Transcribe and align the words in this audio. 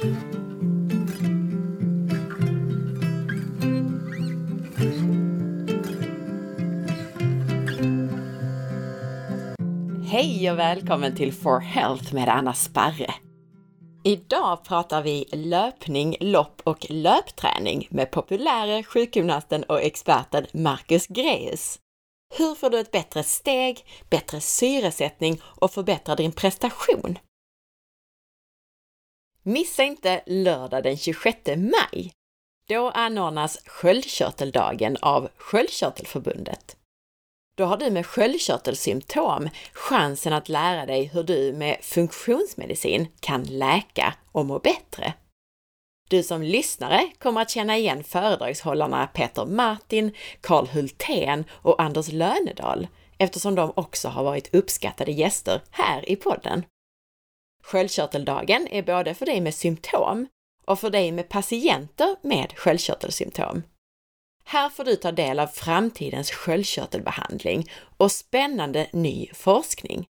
Hej 0.00 0.10
och 10.50 10.58
välkommen 10.58 11.16
till 11.16 11.32
For 11.32 11.60
Health 11.60 12.14
med 12.14 12.28
Anna 12.28 12.54
Sparre! 12.54 13.14
Idag 14.04 14.64
pratar 14.64 15.02
vi 15.02 15.24
löpning, 15.32 16.16
lopp 16.20 16.60
och 16.64 16.86
löpträning 16.90 17.88
med 17.90 18.10
populäre 18.10 18.82
sjukgymnasten 18.82 19.62
och 19.62 19.82
experten 19.82 20.46
Marcus 20.52 21.06
Greus. 21.06 21.78
Hur 22.38 22.54
får 22.54 22.70
du 22.70 22.80
ett 22.80 22.92
bättre 22.92 23.22
steg, 23.22 23.84
bättre 24.10 24.40
syresättning 24.40 25.40
och 25.44 25.70
förbättrar 25.70 26.16
din 26.16 26.32
prestation? 26.32 27.18
Missa 29.50 29.82
inte 29.82 30.22
lördag 30.26 30.82
den 30.82 30.96
26 30.96 31.38
maj! 31.46 32.12
Då 32.68 32.90
anordnas 32.90 33.58
Sköldkörteldagen 33.66 34.96
av 35.02 35.28
Sköldkörtelförbundet. 35.36 36.76
Då 37.56 37.64
har 37.64 37.76
du 37.76 37.90
med 37.90 38.06
sköldkörtelsymptom 38.06 39.48
chansen 39.72 40.32
att 40.32 40.48
lära 40.48 40.86
dig 40.86 41.04
hur 41.04 41.22
du 41.22 41.52
med 41.52 41.76
funktionsmedicin 41.82 43.08
kan 43.20 43.42
läka 43.42 44.14
och 44.32 44.46
må 44.46 44.58
bättre. 44.58 45.12
Du 46.08 46.22
som 46.22 46.42
lyssnare 46.42 47.10
kommer 47.18 47.40
att 47.40 47.50
känna 47.50 47.76
igen 47.76 48.04
föredragshållarna 48.04 49.06
Peter 49.06 49.46
Martin, 49.46 50.14
Karl 50.40 50.66
Hultén 50.66 51.44
och 51.50 51.82
Anders 51.82 52.12
Lönedal 52.12 52.88
eftersom 53.18 53.54
de 53.54 53.72
också 53.76 54.08
har 54.08 54.24
varit 54.24 54.54
uppskattade 54.54 55.12
gäster 55.12 55.62
här 55.70 56.10
i 56.10 56.16
podden. 56.16 56.64
Sköldkörteldagen 57.62 58.68
är 58.70 58.82
både 58.82 59.14
för 59.14 59.26
dig 59.26 59.40
med 59.40 59.54
symptom 59.54 60.26
och 60.66 60.80
för 60.80 60.90
dig 60.90 61.12
med 61.12 61.28
patienter 61.28 62.16
med 62.22 62.58
sköldkörtelsymptom. 62.58 63.62
Här 64.44 64.70
får 64.70 64.84
du 64.84 64.96
ta 64.96 65.12
del 65.12 65.40
av 65.40 65.46
framtidens 65.46 66.30
sköldkörtelbehandling 66.30 67.70
och 67.96 68.12
spännande 68.12 68.86
ny 68.92 69.28
forskning. 69.34 70.06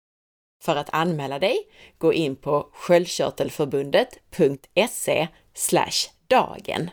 För 0.62 0.76
att 0.76 0.94
anmäla 0.94 1.38
dig, 1.38 1.56
gå 1.98 2.12
in 2.12 2.36
på 2.36 2.68
sköldkörtelförbundet.se 2.72 5.28
dagen. 6.26 6.90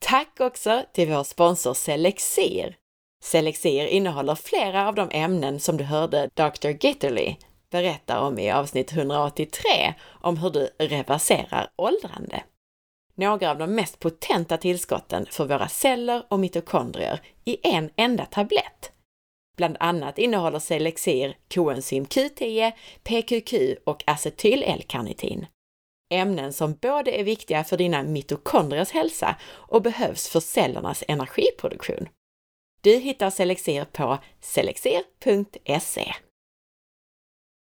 Tack 0.00 0.40
också 0.40 0.84
till 0.92 1.08
vår 1.08 1.24
sponsor 1.24 1.74
Selexir. 1.74 2.76
Selexir 3.22 3.86
innehåller 3.86 4.34
flera 4.34 4.88
av 4.88 4.94
de 4.94 5.08
ämnen 5.12 5.60
som 5.60 5.76
du 5.76 5.84
hörde 5.84 6.30
Dr. 6.34 6.68
Gitterly 6.68 7.36
berättar 7.70 8.20
om 8.20 8.38
i 8.38 8.50
avsnitt 8.50 8.92
183 8.92 9.94
om 10.20 10.36
hur 10.36 10.50
du 10.50 10.68
reverserar 10.78 11.70
åldrande 11.76 12.42
några 13.18 13.50
av 13.50 13.58
de 13.58 13.74
mest 13.74 13.98
potenta 13.98 14.56
tillskotten 14.56 15.26
för 15.30 15.44
våra 15.44 15.68
celler 15.68 16.22
och 16.28 16.40
mitokondrier 16.40 17.20
i 17.44 17.58
en 17.62 17.90
enda 17.96 18.26
tablett. 18.26 18.92
Bland 19.56 19.76
annat 19.80 20.18
innehåller 20.18 20.58
Selexir 20.58 21.36
koenzym 21.54 22.04
Q10, 22.04 22.72
PQQ 23.02 23.78
och 23.84 24.04
acetyl-L-karnitin. 24.06 25.46
Ämnen 26.10 26.52
som 26.52 26.74
både 26.74 27.20
är 27.20 27.24
viktiga 27.24 27.64
för 27.64 27.76
dina 27.76 28.02
mitokondriers 28.02 28.90
hälsa 28.90 29.36
och 29.44 29.82
behövs 29.82 30.28
för 30.28 30.40
cellernas 30.40 31.04
energiproduktion. 31.08 32.08
Du 32.80 32.96
hittar 32.96 33.30
Selexir 33.30 33.84
på 33.84 34.18
selexir.se. 34.40 36.14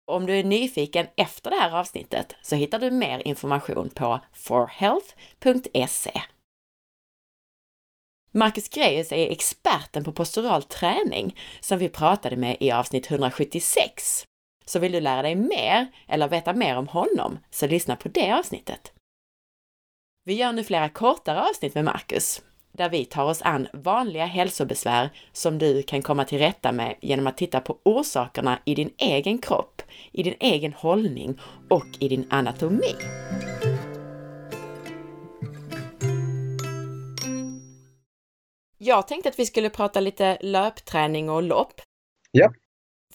Om 0.09 0.27
du 0.27 0.39
är 0.39 0.45
nyfiken 0.45 1.07
efter 1.17 1.51
det 1.51 1.57
här 1.57 1.79
avsnittet 1.79 2.37
så 2.43 2.57
hittar 2.57 2.79
du 2.79 2.91
mer 2.91 3.27
information 3.27 3.91
på 3.91 4.21
forhealth.se. 4.33 6.23
Marcus 8.33 8.69
Greus 8.69 9.13
är 9.13 9.31
experten 9.31 10.05
på 10.05 10.13
postural 10.13 10.63
träning 10.63 11.37
som 11.61 11.79
vi 11.79 11.89
pratade 11.89 12.37
med 12.37 12.57
i 12.61 12.71
avsnitt 12.71 13.11
176. 13.11 14.25
Så 14.65 14.79
vill 14.79 14.93
du 14.93 15.01
lära 15.01 15.23
dig 15.23 15.35
mer 15.35 15.87
eller 16.09 16.29
veta 16.29 16.53
mer 16.53 16.77
om 16.77 16.89
honom, 16.89 17.39
så 17.51 17.67
lyssna 17.67 17.97
på 17.97 18.09
det 18.09 18.33
avsnittet. 18.33 18.93
Vi 20.25 20.35
gör 20.35 20.53
nu 20.53 20.65
flera 20.65 20.89
kortare 20.89 21.49
avsnitt 21.49 21.75
med 21.75 21.85
Marcus 21.85 22.43
där 22.77 22.89
vi 22.89 23.05
tar 23.05 23.25
oss 23.25 23.43
an 23.43 23.69
vanliga 23.73 24.25
hälsobesvär 24.25 25.11
som 25.33 25.59
du 25.59 25.83
kan 25.83 26.03
komma 26.03 26.25
till 26.25 26.39
rätta 26.39 26.73
med 26.73 26.95
genom 27.01 27.27
att 27.27 27.37
titta 27.37 27.61
på 27.61 27.79
orsakerna 27.83 28.59
i 28.65 28.75
din 28.75 28.91
egen 28.99 29.39
kropp, 29.39 29.83
i 30.13 30.23
din 30.23 30.37
egen 30.41 30.73
hållning 30.73 31.41
och 31.69 31.87
i 32.01 32.09
din 32.09 32.27
anatomi. 32.31 32.95
Jag 38.79 39.09
tänkte 39.09 39.29
att 39.29 39.39
vi 39.39 39.47
skulle 39.47 39.71
prata 39.71 40.01
lite 40.01 40.39
löpträning 40.41 41.31
och 41.31 41.43
lopp. 41.43 41.81
Ja. 42.31 42.53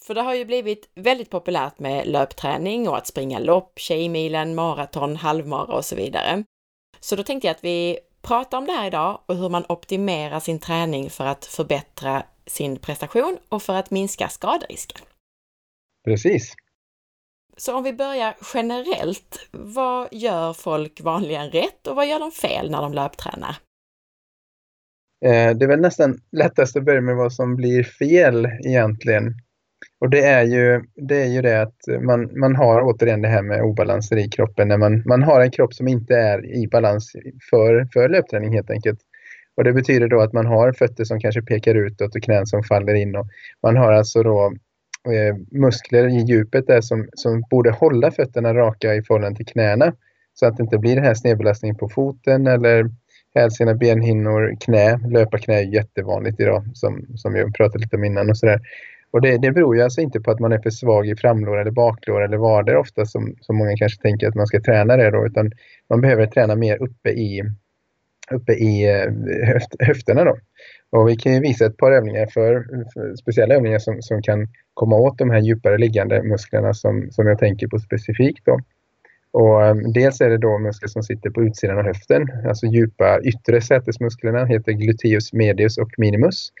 För 0.00 0.14
det 0.14 0.20
har 0.20 0.34
ju 0.34 0.44
blivit 0.44 0.90
väldigt 0.94 1.30
populärt 1.30 1.78
med 1.78 2.06
löpträning 2.06 2.88
och 2.88 2.96
att 2.96 3.06
springa 3.06 3.38
lopp, 3.38 3.78
Tjejmilen, 3.78 4.54
maraton, 4.54 5.16
halvmara 5.16 5.74
och 5.74 5.84
så 5.84 5.96
vidare. 5.96 6.44
Så 7.00 7.16
då 7.16 7.22
tänkte 7.22 7.46
jag 7.46 7.54
att 7.54 7.64
vi 7.64 7.98
prata 8.22 8.58
om 8.58 8.66
det 8.66 8.72
här 8.72 8.86
idag 8.86 9.20
och 9.26 9.36
hur 9.36 9.48
man 9.48 9.64
optimerar 9.68 10.40
sin 10.40 10.58
träning 10.58 11.10
för 11.10 11.26
att 11.26 11.44
förbättra 11.44 12.22
sin 12.46 12.76
prestation 12.76 13.38
och 13.48 13.62
för 13.62 13.74
att 13.74 13.90
minska 13.90 14.28
skaderisken. 14.28 15.00
Precis. 16.04 16.54
Så 17.56 17.76
om 17.76 17.84
vi 17.84 17.92
börjar 17.92 18.34
generellt, 18.54 19.48
vad 19.50 20.08
gör 20.12 20.52
folk 20.52 21.00
vanligen 21.00 21.50
rätt 21.50 21.86
och 21.86 21.96
vad 21.96 22.08
gör 22.08 22.18
de 22.18 22.30
fel 22.30 22.70
när 22.70 22.82
de 22.82 22.92
löptränar? 22.92 23.56
Eh, 25.24 25.56
det 25.56 25.64
är 25.64 25.68
väl 25.68 25.80
nästan 25.80 26.20
lättast 26.32 26.76
att 26.76 26.84
börja 26.84 27.00
med 27.00 27.16
vad 27.16 27.32
som 27.32 27.56
blir 27.56 27.84
fel 27.84 28.46
egentligen. 28.46 29.41
Och 30.02 30.10
det 30.10 30.24
är 30.24 30.42
ju 30.42 30.82
det, 30.94 31.22
är 31.22 31.28
ju 31.28 31.42
det 31.42 31.62
att 31.62 31.76
man, 32.00 32.38
man 32.38 32.56
har 32.56 32.82
återigen 32.82 33.22
det 33.22 33.28
här 33.28 33.42
med 33.42 33.62
obalanser 33.62 34.16
i 34.16 34.28
kroppen. 34.28 34.68
När 34.68 34.78
man, 34.78 35.02
man 35.06 35.22
har 35.22 35.40
en 35.40 35.50
kropp 35.50 35.74
som 35.74 35.88
inte 35.88 36.14
är 36.14 36.54
i 36.54 36.68
balans 36.68 37.12
för, 37.50 37.88
för 37.92 38.08
löpträning 38.08 38.52
helt 38.52 38.70
enkelt. 38.70 38.98
Och 39.56 39.64
det 39.64 39.72
betyder 39.72 40.08
då 40.08 40.20
att 40.20 40.32
man 40.32 40.46
har 40.46 40.72
fötter 40.72 41.04
som 41.04 41.20
kanske 41.20 41.42
pekar 41.42 41.74
utåt 41.74 42.16
och 42.16 42.22
knän 42.22 42.46
som 42.46 42.62
faller 42.62 42.94
in. 42.94 43.16
Och 43.16 43.26
man 43.62 43.76
har 43.76 43.92
alltså 43.92 44.22
då 44.22 44.52
eh, 45.12 45.36
muskler 45.50 46.08
i 46.08 46.20
djupet 46.20 46.66
där 46.66 46.80
som, 46.80 47.08
som 47.14 47.44
borde 47.50 47.70
hålla 47.70 48.10
fötterna 48.10 48.54
raka 48.54 48.94
i 48.94 49.02
förhållande 49.02 49.36
till 49.36 49.46
knäna. 49.46 49.92
Så 50.34 50.46
att 50.46 50.56
det 50.56 50.62
inte 50.62 50.78
blir 50.78 50.94
den 50.94 51.04
här 51.04 51.14
snedbelastningen 51.14 51.76
på 51.76 51.88
foten 51.88 52.46
eller 52.46 52.90
hälsena, 53.34 53.74
benhinnor, 53.74 54.56
knä. 54.60 55.00
Löparknä 55.08 55.54
är 55.54 55.74
jättevanligt 55.74 56.40
idag 56.40 56.64
som, 56.74 57.06
som 57.14 57.36
jag 57.36 57.54
pratade 57.54 57.78
lite 57.78 57.96
om 57.96 58.04
innan 58.04 58.30
och 58.30 58.38
sådär. 58.38 58.60
Och 59.12 59.20
det, 59.20 59.38
det 59.38 59.52
beror 59.52 59.76
ju 59.76 59.82
alltså 59.82 60.00
inte 60.00 60.20
på 60.20 60.30
att 60.30 60.40
man 60.40 60.52
är 60.52 60.58
för 60.58 60.70
svag 60.70 61.08
i 61.08 61.16
framlår 61.16 61.60
eller 61.60 61.70
baklår 61.70 62.24
eller 62.24 62.36
vader 62.36 62.76
ofta 62.76 63.06
som, 63.06 63.36
som 63.40 63.56
många 63.56 63.76
kanske 63.76 64.02
tänker 64.02 64.28
att 64.28 64.34
man 64.34 64.46
ska 64.46 64.60
träna 64.60 64.96
det 64.96 65.10
då, 65.10 65.26
utan 65.26 65.50
man 65.88 66.00
behöver 66.00 66.26
träna 66.26 66.56
mer 66.56 66.82
uppe 66.82 67.10
i, 67.10 67.42
uppe 68.30 68.52
i 68.52 68.90
eh, 68.90 69.12
höft, 69.46 69.74
höfterna 69.78 70.24
då. 70.24 70.36
Och 70.90 71.08
vi 71.08 71.16
kan 71.16 71.34
ju 71.34 71.40
visa 71.40 71.66
ett 71.66 71.76
par 71.76 71.92
övningar 71.92 72.26
för, 72.26 72.64
för, 72.94 73.16
speciella 73.16 73.54
övningar 73.54 73.78
som, 73.78 74.02
som 74.02 74.22
kan 74.22 74.48
komma 74.74 74.96
åt 74.96 75.18
de 75.18 75.30
här 75.30 75.40
djupare 75.40 75.78
liggande 75.78 76.22
musklerna 76.22 76.74
som, 76.74 77.10
som 77.10 77.26
jag 77.26 77.38
tänker 77.38 77.68
på 77.68 77.78
specifikt 77.78 78.44
då. 78.44 78.60
Och 79.32 79.64
eh, 79.64 79.74
dels 79.74 80.20
är 80.20 80.30
det 80.30 80.38
då 80.38 80.58
muskler 80.58 80.88
som 80.88 81.02
sitter 81.02 81.30
på 81.30 81.42
utsidan 81.42 81.78
av 81.78 81.84
höften, 81.84 82.28
alltså 82.48 82.66
djupa 82.66 83.20
yttre 83.20 83.60
sätesmusklerna 83.60 84.44
heter 84.44 84.72
gluteus 84.72 85.32
medius 85.32 85.78
och 85.78 85.90
minimus. 85.96 86.52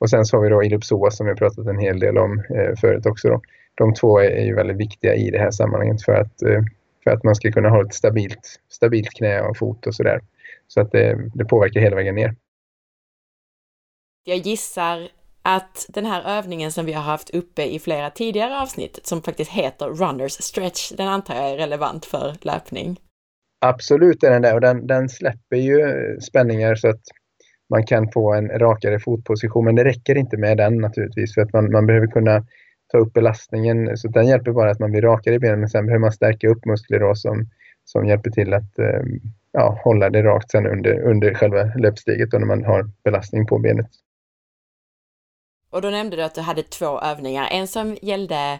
Och 0.00 0.10
sen 0.10 0.24
så 0.24 0.36
har 0.36 0.44
vi 0.44 0.50
då 0.50 0.62
ellipsoas 0.62 1.16
som 1.16 1.26
vi 1.26 1.34
pratat 1.34 1.66
en 1.66 1.78
hel 1.78 1.98
del 1.98 2.18
om 2.18 2.38
eh, 2.38 2.76
förut 2.80 3.06
också. 3.06 3.28
Då. 3.28 3.40
De 3.74 3.94
två 3.94 4.18
är, 4.18 4.30
är 4.30 4.44
ju 4.44 4.54
väldigt 4.54 4.76
viktiga 4.76 5.14
i 5.14 5.30
det 5.30 5.38
här 5.38 5.50
sammanhanget 5.50 6.02
för 6.02 6.12
att, 6.12 6.42
eh, 6.42 6.62
för 7.04 7.10
att 7.10 7.24
man 7.24 7.34
ska 7.34 7.52
kunna 7.52 7.68
ha 7.68 7.86
ett 7.86 7.94
stabilt, 7.94 8.60
stabilt 8.68 9.10
knä 9.10 9.40
och 9.40 9.56
fot 9.56 9.86
och 9.86 9.94
sådär. 9.94 10.20
Så 10.68 10.80
att 10.80 10.92
det, 10.92 11.30
det 11.34 11.44
påverkar 11.44 11.80
hela 11.80 11.96
vägen 11.96 12.14
ner. 12.14 12.34
Jag 14.24 14.38
gissar 14.38 15.08
att 15.42 15.86
den 15.88 16.06
här 16.06 16.38
övningen 16.38 16.72
som 16.72 16.86
vi 16.86 16.92
har 16.92 17.02
haft 17.02 17.30
uppe 17.30 17.64
i 17.64 17.78
flera 17.78 18.10
tidigare 18.10 18.60
avsnitt, 18.60 18.98
som 19.02 19.22
faktiskt 19.22 19.50
heter 19.50 19.86
Runners 19.86 20.32
Stretch, 20.32 20.92
den 20.92 21.08
antar 21.08 21.34
jag 21.34 21.50
är 21.50 21.56
relevant 21.56 22.06
för 22.06 22.34
löpning? 22.40 23.00
Absolut 23.60 24.24
är 24.24 24.30
den 24.30 24.42
det 24.42 24.52
och 24.54 24.60
den, 24.60 24.86
den 24.86 25.08
släpper 25.08 25.56
ju 25.56 25.80
spänningar 26.20 26.74
så 26.74 26.88
att 26.88 27.00
man 27.70 27.86
kan 27.86 28.12
få 28.12 28.34
en 28.34 28.48
rakare 28.48 29.00
fotposition. 29.00 29.64
Men 29.64 29.74
det 29.74 29.84
räcker 29.84 30.18
inte 30.18 30.36
med 30.36 30.56
den 30.56 30.78
naturligtvis 30.78 31.34
för 31.34 31.42
att 31.42 31.52
man, 31.52 31.72
man 31.72 31.86
behöver 31.86 32.06
kunna 32.06 32.44
ta 32.92 32.98
upp 32.98 33.12
belastningen. 33.12 33.96
Så 33.96 34.08
den 34.08 34.26
hjälper 34.26 34.52
bara 34.52 34.70
att 34.70 34.78
man 34.78 34.90
blir 34.90 35.02
rakare 35.02 35.34
i 35.34 35.38
benen 35.38 35.60
men 35.60 35.68
sen 35.68 35.86
behöver 35.86 36.00
man 36.00 36.12
stärka 36.12 36.48
upp 36.48 36.64
muskler 36.64 37.00
då 37.00 37.14
som, 37.14 37.46
som 37.84 38.06
hjälper 38.06 38.30
till 38.30 38.54
att 38.54 38.78
eh, 38.78 39.02
ja, 39.52 39.80
hålla 39.84 40.10
det 40.10 40.22
rakt 40.22 40.50
sen 40.50 40.66
under, 40.66 41.00
under 41.00 41.34
själva 41.34 41.64
löpsteget 41.64 42.30
då 42.30 42.38
när 42.38 42.46
man 42.46 42.64
har 42.64 42.90
belastning 43.04 43.46
på 43.46 43.58
benet. 43.58 43.90
Och 45.70 45.82
då 45.82 45.90
nämnde 45.90 46.16
du 46.16 46.22
att 46.22 46.34
du 46.34 46.40
hade 46.40 46.62
två 46.62 47.00
övningar. 47.00 47.48
En 47.50 47.68
som 47.68 47.96
gällde 48.02 48.58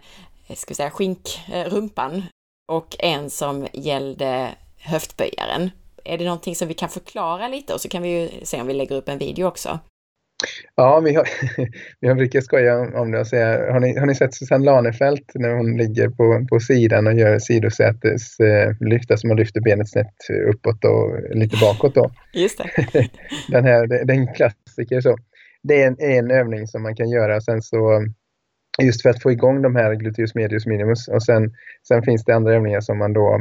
eh, 0.49 0.57
ska 0.57 0.71
vi 0.71 0.75
säga, 0.75 0.91
skinkrumpan 0.91 2.23
och 2.69 2.97
en 2.99 3.31
som 3.31 3.67
gällde 3.73 4.49
höftböjaren. 4.79 5.71
Är 6.05 6.19
det 6.19 6.25
någonting 6.25 6.55
som 6.55 6.69
vi 6.69 6.75
kan 6.75 6.89
förklara 6.89 7.49
lite 7.49 7.75
och 7.75 7.81
så 7.81 7.89
kan 7.89 8.03
vi 8.03 8.21
ju 8.21 8.29
se 8.43 8.61
om 8.61 8.67
vi 8.67 8.75
lägger 8.75 8.97
upp 8.97 9.09
en 9.09 9.19
video 9.19 9.47
också. 9.47 9.79
Ja, 10.75 11.01
vi 11.01 11.15
har, 11.15 11.29
vi 12.01 12.09
har 12.09 12.15
brukar 12.15 12.41
skoja 12.41 13.01
om 13.01 13.11
det 13.11 13.21
och 13.21 13.27
säga, 13.27 13.73
har 13.73 13.81
ni, 13.81 13.99
har 13.99 14.07
ni 14.07 14.15
sett 14.15 14.35
Susanne 14.35 14.65
Lanefelt 14.65 15.33
när 15.35 15.55
hon 15.55 15.77
ligger 15.77 16.09
på, 16.09 16.47
på 16.51 16.61
sidan 16.61 17.07
och 17.07 17.15
gör 17.15 17.39
sidosäteslyft, 17.39 19.11
eh, 19.11 19.17
som 19.17 19.29
man 19.29 19.37
lyfter 19.37 19.61
benet 19.61 19.91
snett 19.91 20.17
uppåt 20.55 20.85
och 20.85 21.37
lite 21.37 21.57
bakåt 21.61 21.95
då? 21.95 22.11
Just 22.33 22.59
det. 22.59 22.71
Den 23.49 23.65
här, 23.65 23.87
det, 23.87 24.05
det 24.05 24.13
är 24.13 24.19
en 24.19 24.35
klassiker 24.35 25.01
så. 25.01 25.17
Det 25.63 25.83
är 25.83 25.87
en, 25.87 25.97
en 26.01 26.31
övning 26.31 26.67
som 26.67 26.83
man 26.83 26.97
kan 26.97 27.11
göra 27.11 27.41
sen 27.41 27.63
så 27.63 28.05
just 28.83 29.03
för 29.03 29.11
att 29.11 29.23
få 29.23 29.33
igång 29.33 29.63
de 29.63 29.77
här 29.77 29.95
gluteus 29.95 30.35
medius 30.35 30.67
minimus 30.67 31.09
och 31.09 31.23
sen, 31.23 31.55
sen 31.89 32.03
finns 32.03 32.25
det 32.25 32.35
andra 32.35 32.55
övningar 32.55 32.81
som 32.81 32.99
man 32.99 33.13
då 33.13 33.41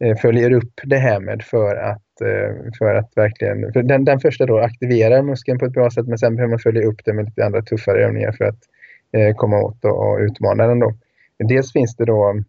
Eh, 0.00 0.16
följer 0.16 0.52
upp 0.52 0.80
det 0.84 0.96
här 0.96 1.20
med 1.20 1.42
för 1.42 1.76
att 1.76 2.20
eh, 2.20 2.72
för 2.78 2.94
att 2.94 3.12
verkligen, 3.16 3.72
för 3.72 3.82
den, 3.82 4.04
den 4.04 4.20
första 4.20 4.46
då 4.46 4.58
aktiverar 4.58 5.22
muskeln 5.22 5.58
på 5.58 5.64
ett 5.64 5.72
bra 5.72 5.90
sätt 5.90 6.06
men 6.06 6.18
sen 6.18 6.36
behöver 6.36 6.50
man 6.50 6.58
följa 6.58 6.82
upp 6.82 7.04
det 7.04 7.12
med 7.12 7.24
lite 7.24 7.46
andra 7.46 7.62
tuffare 7.62 8.04
övningar 8.04 8.32
för 8.32 8.44
att 8.44 8.58
eh, 9.12 9.36
komma 9.36 9.60
åt 9.60 9.84
och, 9.84 10.12
och 10.12 10.18
utmana 10.18 10.66
den 10.66 10.78
då. 10.78 10.94
Dels 11.38 11.72
finns 11.72 11.96
det 11.96 12.04
då 12.04 12.42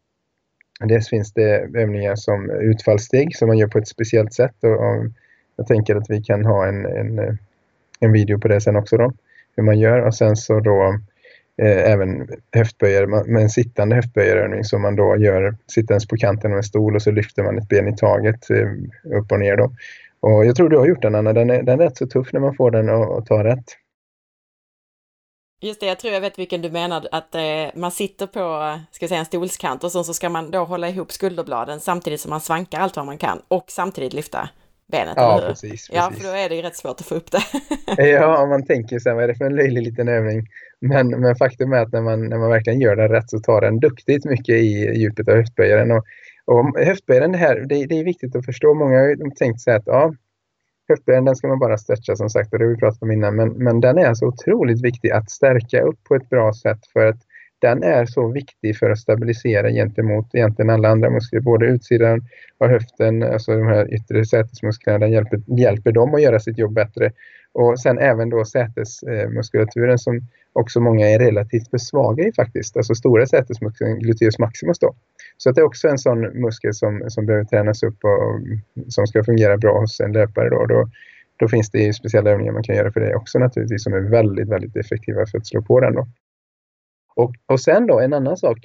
Dels 0.80 1.10
finns 1.10 1.34
det 1.34 1.70
övningar 1.74 2.16
som 2.16 2.50
utfallssteg 2.50 3.36
som 3.36 3.48
man 3.48 3.58
gör 3.58 3.68
på 3.68 3.78
ett 3.78 3.88
speciellt 3.88 4.34
sätt 4.34 4.64
och, 4.64 4.72
och 4.72 5.06
jag 5.56 5.68
tänker 5.68 5.96
att 5.96 6.10
vi 6.10 6.22
kan 6.22 6.46
ha 6.46 6.68
en, 6.68 6.86
en, 6.86 7.38
en 8.00 8.12
video 8.12 8.40
på 8.40 8.48
det 8.48 8.62
sen 8.62 8.76
också 8.76 8.98
då, 8.98 9.14
hur 9.56 9.64
man 9.64 9.80
gör 9.80 10.00
och 10.00 10.16
sen 10.16 10.36
så 10.36 10.60
då 10.60 11.00
eh, 11.62 11.92
även 11.92 12.28
höftböjare 12.56 13.08
med 13.08 13.44
en 13.44 13.50
sittande 13.50 13.96
höftböjarövning 13.96 14.64
som 14.64 14.82
man 14.82 14.96
då 14.96 15.18
gör 15.18 15.56
sittandes 15.68 16.08
på 16.08 16.18
kanten 16.18 16.52
av 16.52 16.58
en 16.58 16.64
stol 16.64 16.96
och 16.96 17.02
så 17.02 17.12
lyfter 17.12 17.44
man 17.44 17.58
ett 17.58 17.70
ben 17.70 17.88
i 17.88 17.98
taget 17.98 18.50
eh, 18.50 19.18
upp 19.20 19.32
och 19.32 19.40
ner. 19.40 19.58
Då. 19.58 19.72
Och 20.20 20.46
jag 20.46 20.56
tror 20.56 20.70
du 20.70 20.78
har 20.78 20.88
gjort 20.88 21.02
den 21.02 21.16
Anna, 21.16 21.34
den 21.34 21.50
är, 21.50 21.64
den 21.64 21.80
är 21.80 21.84
rätt 21.86 21.98
så 21.98 22.08
tuff 22.08 22.34
när 22.34 22.40
man 22.40 22.56
får 22.56 22.72
den 22.72 22.90
att 22.90 23.26
ta 23.26 23.44
rätt. 23.44 23.66
Just 25.62 25.80
det, 25.80 25.86
jag 25.86 26.00
tror 26.00 26.14
jag 26.14 26.22
vet 26.22 26.40
vilken 26.40 26.62
du 26.62 26.72
menar, 26.72 27.08
att 27.12 27.36
eh, 27.36 27.42
man 27.76 27.92
sitter 27.92 28.28
på 28.28 28.80
ska 28.92 29.08
säga, 29.08 29.20
en 29.20 29.26
stolskant 29.26 29.84
och 29.84 29.92
så, 29.92 30.04
så 30.04 30.14
ska 30.14 30.30
man 30.30 30.52
då 30.52 30.64
hålla 30.64 30.90
ihop 30.90 31.12
skulderbladen 31.12 31.80
samtidigt 31.80 32.22
som 32.22 32.30
man 32.30 32.42
svankar 32.42 32.80
allt 32.80 32.96
vad 32.96 33.06
man 33.06 33.18
kan 33.18 33.42
och 33.48 33.66
samtidigt 33.68 34.14
lyfta 34.14 34.50
benet. 34.92 35.14
Ja, 35.16 35.44
precis, 35.48 35.72
precis. 35.72 35.90
Ja, 35.94 36.12
för 36.12 36.24
då 36.24 36.30
är 36.30 36.50
det 36.50 36.56
ju 36.56 36.62
rätt 36.62 36.76
svårt 36.76 37.00
att 37.00 37.06
få 37.06 37.16
upp 37.16 37.32
det. 37.32 37.42
ja, 38.12 38.46
man 38.46 38.66
tänker 38.66 39.00
här, 39.06 39.14
vad 39.14 39.24
är 39.24 39.28
det 39.28 39.36
för 39.36 39.46
en 39.46 39.56
löjlig 39.56 39.84
liten 39.84 40.08
övning? 40.08 40.48
Men, 40.80 41.08
men 41.08 41.36
faktum 41.36 41.74
är 41.74 41.78
att 41.78 41.92
när 41.92 42.02
man, 42.02 42.26
när 42.30 42.38
man 42.38 42.50
verkligen 42.50 42.80
gör 42.80 42.96
den 42.96 43.10
rätt 43.10 43.30
så 43.30 43.40
tar 43.40 43.62
den 43.62 43.80
duktigt 43.80 44.26
mycket 44.26 44.56
i 44.56 45.00
djupet 45.00 45.28
av 45.28 45.36
höftböjaren. 45.36 45.92
Och, 45.92 46.06
och 46.46 46.80
höftböjaren, 46.80 47.32
det, 47.32 47.38
här, 47.38 47.56
det, 47.56 47.86
det 47.86 48.00
är 48.00 48.04
viktigt 48.04 48.36
att 48.36 48.46
förstå. 48.46 48.74
Många 48.74 48.98
har 48.98 49.36
tänkt 49.36 49.62
sig 49.62 49.76
att 49.76 49.84
ja, 49.86 50.14
höftböjaren 50.90 51.26
den 51.26 51.36
ska 51.36 51.48
man 51.48 51.60
bara 51.60 51.78
stretcha 51.78 52.16
som 52.16 52.30
sagt 52.30 52.54
och 52.54 52.60
det 52.60 52.66
har 52.66 52.72
vi 52.72 52.78
pratat 52.80 53.02
om 53.02 53.12
innan. 53.12 53.36
Men, 53.36 53.50
men 53.50 53.82
den 53.82 53.98
är 53.98 54.06
alltså 54.06 54.26
otroligt 54.26 54.84
viktig 54.84 55.12
att 55.12 55.32
stärka 55.32 55.82
upp 55.82 56.04
på 56.04 56.16
ett 56.16 56.30
bra 56.30 56.54
sätt 56.54 56.80
för 56.94 57.06
att 57.06 57.20
den 57.60 57.84
är 57.84 58.06
så 58.06 58.28
viktig 58.28 58.78
för 58.78 58.90
att 58.90 59.00
stabilisera 59.00 59.70
gentemot 59.70 60.36
egentligen 60.36 60.70
alla 60.70 60.90
andra 60.90 61.10
muskler. 61.10 61.40
Både 61.40 61.66
utsidan 61.66 62.22
av 62.58 62.70
höften, 62.70 63.24
alltså 63.24 63.52
de 63.52 63.68
här 63.68 63.94
yttre 63.94 64.26
sätesmusklerna, 64.26 65.00
den 65.00 65.12
hjälper, 65.12 65.42
hjälper 65.60 65.92
dem 65.92 66.16
att 66.16 66.22
göra 66.22 66.40
sitt 66.40 66.58
jobb 66.58 66.74
bättre. 66.74 67.12
Och 67.54 67.80
sen 67.80 68.00
även 68.00 68.30
då 68.30 68.46
sätesmuskulaturen 68.46 70.00
som 70.00 70.22
också 70.54 70.80
många 70.80 71.08
är 71.10 71.20
relativt 71.20 71.70
för 71.70 71.78
svaga 71.78 72.24
i 72.24 72.32
faktiskt. 72.34 72.78
Alltså 72.78 72.96
stora 72.96 73.26
sätesmuskeln, 73.26 74.00
gluteus 74.00 74.40
maximus 74.40 74.80
då. 74.80 74.96
Så 75.38 75.50
att 75.50 75.56
det 75.56 75.62
är 75.62 75.66
också 75.66 75.88
en 75.88 75.98
sån 75.98 76.22
muskel 76.22 76.74
som, 76.74 77.04
som 77.08 77.26
behöver 77.26 77.46
tränas 77.46 77.84
upp 77.84 78.04
och 78.04 78.40
som 78.88 79.08
ska 79.08 79.24
fungera 79.24 79.58
bra 79.58 79.80
hos 79.80 80.00
en 80.00 80.12
löpare 80.12 80.50
då. 80.50 80.66
då 80.66 80.90
då 81.38 81.48
finns 81.48 81.72
det 81.72 81.94
speciella 81.94 82.30
övningar 82.30 82.54
man 82.54 82.64
kan 82.64 82.76
göra 82.76 82.92
för 82.92 83.00
det 83.00 83.16
också 83.16 83.40
naturligtvis 83.40 83.84
som 83.84 83.94
är 83.94 84.00
väldigt, 84.00 84.50
väldigt 84.50 84.76
effektiva 84.76 85.26
för 85.26 85.38
att 85.38 85.48
slå 85.48 85.62
på 85.62 85.80
den 85.80 85.96
då. 85.96 86.08
Och, 87.16 87.34
och 87.46 87.62
sen 87.62 87.88
då 87.88 88.00
en 88.00 88.14
annan 88.14 88.38
sak 88.38 88.58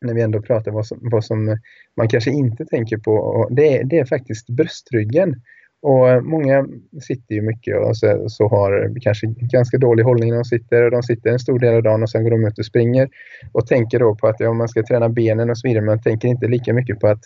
när 0.00 0.14
vi 0.14 0.22
ändå 0.22 0.42
pratar 0.42 0.70
vad 0.70 0.86
som, 0.86 0.98
vad 1.00 1.24
som 1.24 1.58
man 1.96 2.08
kanske 2.08 2.30
inte 2.30 2.64
tänker 2.64 2.96
på, 2.96 3.46
det, 3.50 3.82
det 3.82 3.98
är 3.98 4.04
faktiskt 4.04 4.46
bröstryggen. 4.46 5.42
Och 5.82 6.08
eh, 6.08 6.20
många 6.20 6.66
sitter 7.00 7.34
ju 7.34 7.42
mycket 7.42 7.76
och 7.76 7.96
så, 7.96 8.24
så, 8.28 8.48
har 8.48 9.00
kanske 9.00 9.26
ganska 9.26 9.78
dålig 9.78 10.04
hållning 10.04 10.30
när 10.30 10.36
de 10.36 10.44
sitter. 10.44 10.82
Och 10.84 10.90
de 10.90 11.02
sitter 11.02 11.30
en 11.30 11.38
stor 11.38 11.58
del 11.58 11.74
av 11.74 11.82
dagen 11.82 12.02
och 12.02 12.10
sen 12.10 12.24
går 12.24 12.30
de 12.30 12.44
ut 12.44 12.58
och 12.58 12.66
springer. 12.66 13.08
Och 13.52 13.66
tänker 13.66 13.98
då 13.98 14.14
på 14.14 14.28
att 14.28 14.40
ja, 14.40 14.52
man 14.52 14.68
ska 14.68 14.82
träna 14.82 15.08
benen 15.08 15.50
och 15.50 15.58
så 15.58 15.68
vidare. 15.68 15.80
Men 15.80 15.94
man 15.94 16.02
tänker 16.02 16.28
inte 16.28 16.48
lika 16.48 16.72
mycket 16.72 17.00
på 17.00 17.08
att 17.08 17.20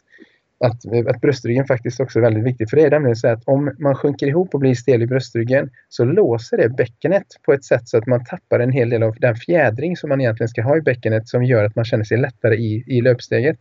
att, 0.62 1.06
att 1.06 1.20
bröstryggen 1.20 1.66
faktiskt 1.66 2.00
också 2.00 2.18
är 2.18 2.22
väldigt 2.22 2.44
viktig. 2.44 2.70
För 2.70 2.76
det 2.76 2.82
är 2.82 2.90
nämligen 2.90 3.16
så 3.16 3.28
att 3.28 3.42
om 3.44 3.76
man 3.78 3.94
sjunker 3.94 4.26
ihop 4.26 4.54
och 4.54 4.60
blir 4.60 4.74
stel 4.74 5.02
i 5.02 5.06
bröstryggen 5.06 5.70
så 5.88 6.04
låser 6.04 6.56
det 6.56 6.68
bäckenet 6.68 7.26
på 7.46 7.52
ett 7.52 7.64
sätt 7.64 7.88
så 7.88 7.98
att 7.98 8.06
man 8.06 8.24
tappar 8.24 8.60
en 8.60 8.72
hel 8.72 8.90
del 8.90 9.02
av 9.02 9.16
den 9.20 9.36
fjädring 9.36 9.96
som 9.96 10.08
man 10.08 10.20
egentligen 10.20 10.48
ska 10.48 10.62
ha 10.62 10.76
i 10.76 10.80
bäckenet 10.80 11.28
som 11.28 11.44
gör 11.44 11.64
att 11.64 11.76
man 11.76 11.84
känner 11.84 12.04
sig 12.04 12.18
lättare 12.18 12.54
i, 12.54 12.84
i 12.86 13.00
löpsteget. 13.00 13.56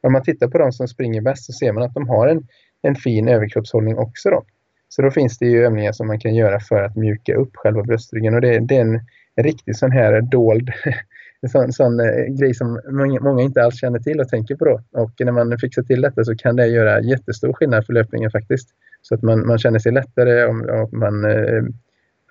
Om 0.00 0.12
man 0.12 0.22
tittar 0.22 0.48
på 0.48 0.58
de 0.58 0.72
som 0.72 0.88
springer 0.88 1.20
bäst 1.20 1.44
så 1.44 1.52
ser 1.52 1.72
man 1.72 1.82
att 1.82 1.94
de 1.94 2.08
har 2.08 2.28
en, 2.28 2.46
en 2.82 2.94
fin 2.94 3.28
överkroppshållning 3.28 3.98
också. 3.98 4.30
Då. 4.30 4.44
Så 4.88 5.02
då 5.02 5.10
finns 5.10 5.38
det 5.38 5.46
ju 5.46 5.64
övningar 5.64 5.92
som 5.92 6.06
man 6.06 6.20
kan 6.20 6.34
göra 6.34 6.60
för 6.60 6.82
att 6.82 6.96
mjuka 6.96 7.34
upp 7.34 7.56
själva 7.56 7.82
bröstryggen 7.82 8.34
och 8.34 8.40
det, 8.40 8.58
det 8.58 8.76
är 8.76 8.80
en, 8.80 9.00
en 9.34 9.44
riktig 9.44 9.76
sån 9.76 9.90
här 9.90 10.20
dold 10.20 10.70
en 11.44 11.50
sån, 11.50 11.72
sån 11.72 12.00
eh, 12.00 12.24
grej 12.24 12.54
som 12.54 12.80
många, 12.90 13.20
många, 13.20 13.42
inte 13.42 13.62
alls 13.62 13.80
känner 13.80 13.98
till 13.98 14.20
och 14.20 14.28
tänker 14.28 14.56
på 14.56 14.64
då. 14.64 15.00
Och 15.02 15.10
när 15.18 15.32
man 15.32 15.58
fixar 15.58 15.82
till 15.82 16.00
detta 16.00 16.24
så 16.24 16.36
kan 16.36 16.56
det 16.56 16.66
göra 16.66 17.00
jättestor 17.00 17.52
skillnad 17.52 17.86
för 17.86 17.92
löpningen 17.92 18.30
faktiskt. 18.30 18.68
Så 19.02 19.14
att 19.14 19.22
man, 19.22 19.46
man 19.46 19.58
känner 19.58 19.78
sig 19.78 19.92
lättare 19.92 20.44
och, 20.44 20.82
och 20.82 20.92
man 20.92 21.24
eh, 21.24 21.62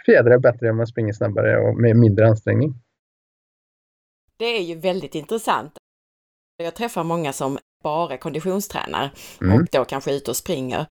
fjädrar 0.06 0.38
bättre 0.38 0.70
om 0.70 0.78
man 0.78 0.88
springer 0.88 1.14
snabbare 1.14 1.58
och 1.58 1.78
med 1.78 1.96
mindre 1.96 2.28
ansträngning. 2.28 2.74
Det 4.38 4.46
är 4.46 4.62
ju 4.62 4.76
väldigt 4.76 5.16
intressant. 5.16 5.74
Jag 6.58 6.76
träffar 6.76 7.04
många 7.04 7.34
som 7.34 7.58
bara 7.84 8.18
konditionstränar 8.18 9.12
mm. 9.42 9.54
och 9.54 9.68
då 9.72 9.86
kanske 9.86 10.12
är 10.12 10.16
ute 10.16 10.32
och 10.32 10.38
springer. 10.38 10.86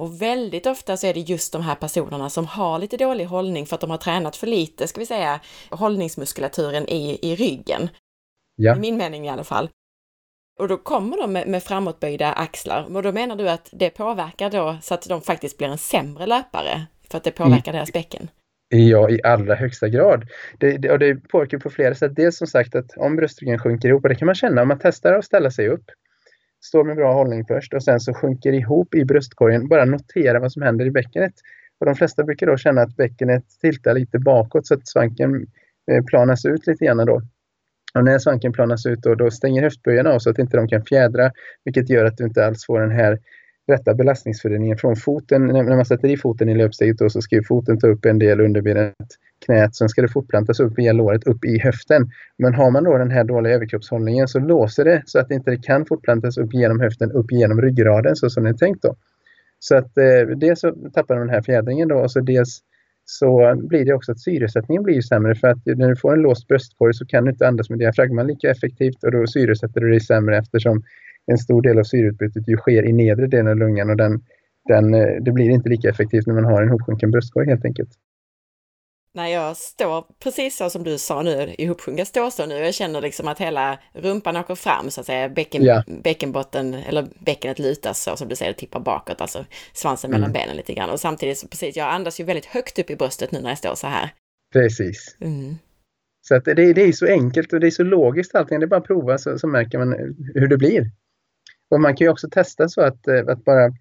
Och 0.00 0.22
väldigt 0.22 0.66
ofta 0.66 0.96
så 0.96 1.06
är 1.06 1.14
det 1.14 1.20
just 1.20 1.52
de 1.52 1.62
här 1.62 1.74
personerna 1.74 2.30
som 2.30 2.46
har 2.46 2.78
lite 2.78 2.96
dålig 2.96 3.24
hållning 3.24 3.66
för 3.66 3.74
att 3.74 3.80
de 3.80 3.90
har 3.90 3.98
tränat 3.98 4.36
för 4.36 4.46
lite, 4.46 4.88
ska 4.88 5.00
vi 5.00 5.06
säga, 5.06 5.40
hållningsmuskulaturen 5.70 6.88
i, 6.88 7.18
i 7.22 7.36
ryggen. 7.36 7.88
Ja. 8.56 8.76
I 8.76 8.80
min 8.80 8.96
mening 8.96 9.26
i 9.26 9.28
alla 9.28 9.44
fall. 9.44 9.68
Och 10.60 10.68
då 10.68 10.76
kommer 10.76 11.16
de 11.16 11.32
med, 11.32 11.48
med 11.48 11.62
framåtböjda 11.62 12.32
axlar. 12.32 12.96
Och 12.96 13.02
då 13.02 13.12
menar 13.12 13.36
du 13.36 13.50
att 13.50 13.68
det 13.72 13.90
påverkar 13.90 14.50
då 14.50 14.78
så 14.82 14.94
att 14.94 15.08
de 15.08 15.22
faktiskt 15.22 15.58
blir 15.58 15.68
en 15.68 15.78
sämre 15.78 16.26
löpare 16.26 16.86
för 17.10 17.18
att 17.18 17.24
det 17.24 17.30
påverkar 17.30 17.72
mm. 17.72 17.78
deras 17.78 17.92
bäcken? 17.92 18.28
Ja, 18.68 19.10
i 19.10 19.22
allra 19.22 19.54
högsta 19.54 19.88
grad. 19.88 20.26
Det, 20.58 20.78
det, 20.78 20.90
och 20.90 20.98
det 20.98 21.14
påverkar 21.14 21.58
på 21.58 21.70
flera 21.70 21.94
sätt. 21.94 22.16
Dels 22.16 22.38
som 22.38 22.46
sagt 22.46 22.74
att 22.74 22.96
om 22.96 23.16
bröstryggen 23.16 23.58
sjunker 23.58 23.88
ihop, 23.88 24.02
och 24.02 24.08
det 24.08 24.14
kan 24.14 24.26
man 24.26 24.34
känna 24.34 24.62
om 24.62 24.68
man 24.68 24.78
testar 24.82 25.12
att 25.12 25.24
ställa 25.24 25.50
sig 25.50 25.68
upp, 25.68 25.84
står 26.60 26.84
med 26.84 26.96
bra 26.96 27.12
hållning 27.12 27.44
först 27.44 27.74
och 27.74 27.84
sen 27.84 28.00
så 28.00 28.14
sjunker 28.14 28.52
ihop 28.52 28.94
i 28.94 29.04
bröstkorgen. 29.04 29.68
Bara 29.68 29.84
notera 29.84 30.40
vad 30.40 30.52
som 30.52 30.62
händer 30.62 30.86
i 30.86 30.90
bäckenet. 30.90 31.34
Och 31.80 31.86
de 31.86 31.94
flesta 31.94 32.24
brukar 32.24 32.46
då 32.46 32.56
känna 32.56 32.82
att 32.82 32.96
bäckenet 32.96 33.44
tiltar 33.60 33.94
lite 33.94 34.18
bakåt 34.18 34.66
så 34.66 34.74
att 34.74 34.88
svanken 34.88 35.46
eh, 35.90 36.04
planas 36.04 36.44
ut 36.44 36.66
lite 36.66 36.84
grann 36.84 37.06
då. 37.06 37.22
Och 37.94 38.04
när 38.04 38.18
svanken 38.18 38.52
planas 38.52 38.86
ut 38.86 39.02
då, 39.02 39.14
då 39.14 39.30
stänger 39.30 39.62
höftböjarna 39.62 40.10
av 40.10 40.18
så 40.18 40.30
att 40.30 40.38
inte 40.38 40.56
de 40.56 40.68
kan 40.68 40.84
fjädra, 40.84 41.32
vilket 41.64 41.90
gör 41.90 42.04
att 42.04 42.16
du 42.16 42.24
inte 42.24 42.46
alls 42.46 42.66
får 42.66 42.80
den 42.80 42.90
här 42.90 43.18
rätta 43.68 43.94
belastningsfördelningen 43.94 44.78
från 44.78 44.96
foten. 44.96 45.46
När 45.46 45.76
man 45.76 45.84
sätter 45.84 46.08
i 46.08 46.16
foten 46.16 46.48
i 46.48 46.54
löpsteget 46.54 46.98
då, 46.98 47.10
så 47.10 47.22
ska 47.22 47.36
ju 47.36 47.44
foten 47.44 47.78
ta 47.78 47.86
upp 47.86 48.04
en 48.04 48.18
del 48.18 48.40
underbenet 48.40 48.94
knät. 49.46 49.74
Sen 49.76 49.88
ska 49.88 50.02
det 50.02 50.08
fortplantas 50.08 50.60
upp 50.60 50.78
via 50.78 50.92
låret 50.92 51.26
upp 51.26 51.44
i 51.44 51.58
höften. 51.58 52.10
Men 52.38 52.54
har 52.54 52.70
man 52.70 52.84
då 52.84 52.98
den 52.98 53.10
här 53.10 53.24
dåliga 53.24 53.54
överkroppshållningen 53.54 54.28
så 54.28 54.38
låser 54.38 54.84
det 54.84 55.02
så 55.06 55.18
att 55.18 55.28
det 55.28 55.34
inte 55.34 55.56
kan 55.56 55.86
fortplantas 55.86 56.38
upp 56.38 56.54
genom 56.54 56.80
höften, 56.80 57.12
upp 57.12 57.32
genom 57.32 57.62
ryggraden 57.62 58.16
så 58.16 58.30
som 58.30 58.44
det 58.44 58.50
är 58.50 58.54
tänkt 58.54 58.82
då. 58.82 58.96
Så 59.58 59.76
att 59.76 59.98
eh, 59.98 60.36
dels 60.36 60.60
så 60.60 60.74
tappar 60.94 61.14
man 61.14 61.26
den 61.26 61.34
här 61.34 61.42
fjädringen 61.42 61.88
då 61.88 61.96
och 61.96 62.10
så 62.10 62.20
dels 62.20 62.60
så 63.04 63.54
blir 63.56 63.84
det 63.84 63.94
också 63.94 64.12
att 64.12 64.20
syresättningen 64.20 64.82
blir 64.82 65.00
sämre 65.00 65.34
för 65.34 65.48
att 65.48 65.66
när 65.66 65.88
du 65.88 65.96
får 65.96 66.12
en 66.12 66.22
låst 66.22 66.48
bröstkorg 66.48 66.94
så 66.94 67.06
kan 67.06 67.24
du 67.24 67.30
inte 67.30 67.48
andas 67.48 67.70
med 67.70 67.78
diafragman 67.78 68.26
lika 68.26 68.50
effektivt 68.50 69.04
och 69.04 69.12
då 69.12 69.26
syresätter 69.26 69.80
du 69.80 69.90
dig 69.90 70.00
sämre 70.00 70.38
eftersom 70.38 70.82
en 71.30 71.38
stor 71.38 71.62
del 71.62 71.78
av 71.78 71.84
syreutbytet 71.84 72.48
ju 72.48 72.56
sker 72.56 72.88
i 72.88 72.92
nedre 72.92 73.26
delen 73.26 73.48
av 73.48 73.56
lungan 73.56 73.90
och 73.90 73.96
den, 73.96 74.20
den, 74.68 74.94
eh, 74.94 75.22
det 75.24 75.32
blir 75.32 75.50
inte 75.50 75.68
lika 75.68 75.88
effektivt 75.88 76.26
när 76.26 76.34
man 76.34 76.44
har 76.44 76.62
en 76.62 76.68
hopsjunken 76.68 77.10
bröstkorg 77.10 77.48
helt 77.48 77.64
enkelt 77.64 77.90
när 79.12 79.26
jag 79.26 79.56
står 79.56 80.04
precis 80.22 80.56
så 80.56 80.70
som 80.70 80.84
du 80.84 80.98
sa 80.98 81.22
nu, 81.22 81.54
ihopsjungen 81.58 82.06
står 82.06 82.30
så 82.30 82.46
nu, 82.46 82.54
jag 82.54 82.74
känner 82.74 83.00
liksom 83.00 83.28
att 83.28 83.38
hela 83.38 83.78
rumpan 83.92 84.36
åker 84.36 84.54
fram 84.54 84.90
så 84.90 85.00
att 85.00 85.06
säga, 85.06 85.28
bäcken, 85.28 85.62
yeah. 85.62 85.84
bäckenbotten 86.02 86.74
eller 86.74 87.06
bäckenet 87.18 87.58
lutas 87.58 88.02
så 88.02 88.16
som 88.16 88.28
du 88.28 88.36
säger, 88.36 88.52
tippar 88.52 88.80
bakåt, 88.80 89.20
alltså 89.20 89.44
svansen 89.72 90.10
mm. 90.10 90.20
mellan 90.20 90.32
benen 90.32 90.56
lite 90.56 90.74
grann. 90.74 90.90
Och 90.90 91.00
samtidigt 91.00 91.38
så 91.38 91.48
precis, 91.48 91.76
jag 91.76 91.88
andas 91.88 92.20
ju 92.20 92.24
väldigt 92.24 92.46
högt 92.46 92.78
upp 92.78 92.90
i 92.90 92.96
bröstet 92.96 93.32
nu 93.32 93.40
när 93.40 93.48
jag 93.48 93.58
står 93.58 93.74
så 93.74 93.86
här. 93.86 94.10
Precis. 94.52 95.16
Mm. 95.20 95.54
Så 96.22 96.34
att 96.34 96.44
det, 96.44 96.72
det 96.72 96.82
är 96.82 96.92
så 96.92 97.06
enkelt 97.06 97.52
och 97.52 97.60
det 97.60 97.66
är 97.66 97.70
så 97.70 97.82
logiskt 97.82 98.34
allting, 98.34 98.60
det 98.60 98.66
är 98.66 98.68
bara 98.68 98.80
att 98.80 98.86
prova 98.86 99.18
så, 99.18 99.38
så 99.38 99.46
märker 99.46 99.78
man 99.78 99.92
hur 100.34 100.48
det 100.48 100.56
blir. 100.56 100.90
Och 101.70 101.80
man 101.80 101.96
kan 101.96 102.04
ju 102.04 102.10
också 102.10 102.28
testa 102.28 102.68
så 102.68 102.80
att, 102.80 103.08
eh, 103.08 103.24
att 103.28 103.44
bara 103.44 103.72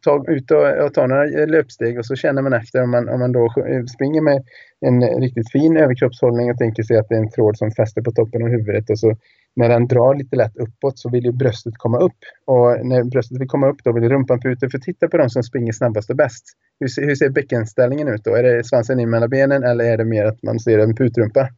ta 0.00 0.24
ut 0.28 0.50
och, 0.50 0.84
och 0.84 0.94
ta 0.94 1.06
några 1.06 1.24
löpsteg 1.46 1.98
och 1.98 2.06
så 2.06 2.16
känner 2.16 2.42
man 2.42 2.52
efter 2.52 2.82
om 2.82 2.90
man, 2.90 3.08
om 3.08 3.20
man 3.20 3.32
då 3.32 3.54
springer 3.94 4.20
med 4.20 4.44
en 4.80 5.20
riktigt 5.20 5.52
fin 5.52 5.76
överkroppshållning 5.76 6.50
och 6.50 6.58
tänker 6.58 6.82
sig 6.82 6.98
att 6.98 7.08
det 7.08 7.14
är 7.14 7.18
en 7.18 7.30
tråd 7.30 7.58
som 7.58 7.70
fäster 7.70 8.02
på 8.02 8.12
toppen 8.12 8.42
av 8.42 8.48
huvudet 8.48 8.90
och 8.90 8.98
så 8.98 9.16
när 9.56 9.68
den 9.68 9.86
drar 9.86 10.14
lite 10.14 10.36
lätt 10.36 10.56
uppåt 10.56 10.98
så 10.98 11.10
vill 11.10 11.24
ju 11.24 11.32
bröstet 11.32 11.74
komma 11.76 11.98
upp. 11.98 12.18
Och 12.44 12.86
när 12.86 13.04
bröstet 13.04 13.40
vill 13.40 13.48
komma 13.48 13.68
upp 13.68 13.84
då 13.84 13.92
vill 13.92 14.08
rumpan 14.08 14.40
puta. 14.40 14.70
För 14.70 14.78
titta 14.78 15.08
på 15.08 15.16
de 15.16 15.30
som 15.30 15.42
springer 15.42 15.72
snabbast 15.72 16.10
och 16.10 16.16
bäst. 16.16 16.44
Hur 16.80 16.88
ser, 16.88 17.02
hur 17.02 17.14
ser 17.14 17.28
bäckenställningen 17.28 18.08
ut 18.08 18.24
då? 18.24 18.34
Är 18.34 18.42
det 18.42 18.64
svansen 18.64 19.00
in 19.00 19.10
mellan 19.10 19.30
benen 19.30 19.64
eller 19.64 19.84
är 19.84 19.96
det 19.96 20.04
mer 20.04 20.24
att 20.24 20.42
man 20.42 20.60
ser 20.60 20.78
en 20.78 20.96
putrumpa? 20.96 21.48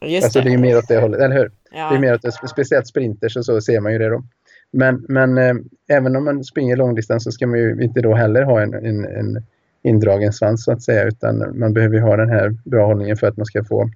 Just 0.00 0.24
alltså 0.24 0.40
det. 0.40 0.48
det 0.48 0.54
är 0.54 0.58
mer 0.58 0.78
åt 0.78 0.88
det 0.88 1.00
hållet, 1.00 1.20
eller 1.20 1.36
hur? 1.36 1.50
Ja. 1.70 1.88
Det 1.90 1.96
är 1.96 2.00
mer 2.00 2.14
åt 2.14 2.22
det, 2.22 2.32
speciellt 2.32 2.86
sprinters 2.86 3.36
och 3.36 3.44
så 3.44 3.60
ser 3.60 3.80
man 3.80 3.92
ju 3.92 3.98
det 3.98 4.08
då. 4.08 4.22
Men, 4.72 5.06
men 5.08 5.38
eh, 5.38 5.54
även 5.88 6.16
om 6.16 6.24
man 6.24 6.44
springer 6.44 6.76
långdistans 6.76 7.24
så 7.24 7.32
ska 7.32 7.46
man 7.46 7.58
ju 7.58 7.82
inte 7.82 8.00
då 8.00 8.14
heller 8.14 8.42
ha 8.42 8.60
en, 8.60 8.74
en, 8.74 9.04
en 9.04 9.42
indragen 9.82 10.32
svans 10.32 10.64
så 10.64 10.72
att 10.72 10.82
säga 10.82 11.04
utan 11.04 11.58
man 11.58 11.72
behöver 11.72 12.00
ha 12.00 12.16
den 12.16 12.30
här 12.30 12.56
bra 12.64 12.86
hållningen 12.86 13.16
för 13.16 13.26
att 13.26 13.36
man 13.36 13.46
ska 13.46 13.64
få 13.64 13.90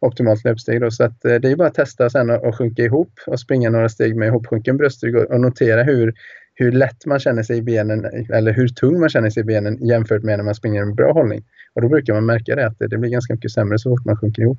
optimalt 0.00 0.44
löpsteg. 0.44 0.80
Då. 0.80 0.90
Så 0.90 1.04
att, 1.04 1.24
eh, 1.24 1.34
det 1.34 1.50
är 1.50 1.56
bara 1.56 1.68
att 1.68 1.74
testa 1.74 2.10
sen 2.10 2.30
och, 2.30 2.44
och 2.44 2.56
sjunka 2.56 2.82
ihop 2.82 3.12
och 3.26 3.40
springa 3.40 3.70
några 3.70 3.88
steg 3.88 4.16
med 4.16 4.28
ihopsjunken 4.28 4.76
bröstrygg 4.76 5.16
och, 5.16 5.24
och 5.24 5.40
notera 5.40 5.82
hur, 5.82 6.14
hur 6.54 6.72
lätt 6.72 7.06
man 7.06 7.18
känner 7.18 7.42
sig 7.42 7.56
i 7.56 7.62
benen 7.62 8.04
eller 8.32 8.52
hur 8.52 8.68
tung 8.68 9.00
man 9.00 9.08
känner 9.08 9.30
sig 9.30 9.40
i 9.40 9.44
benen 9.44 9.86
jämfört 9.86 10.22
med 10.22 10.38
när 10.38 10.44
man 10.44 10.54
springer 10.54 10.82
en 10.82 10.94
bra 10.94 11.12
hållning. 11.12 11.44
Och 11.74 11.82
då 11.82 11.88
brukar 11.88 12.14
man 12.14 12.26
märka 12.26 12.56
det 12.56 12.66
att 12.66 12.78
det, 12.78 12.88
det 12.88 12.98
blir 12.98 13.10
ganska 13.10 13.34
mycket 13.34 13.50
sämre 13.50 13.78
så 13.78 13.90
fort 13.90 14.04
man 14.04 14.16
sjunker 14.16 14.42
ihop. 14.42 14.58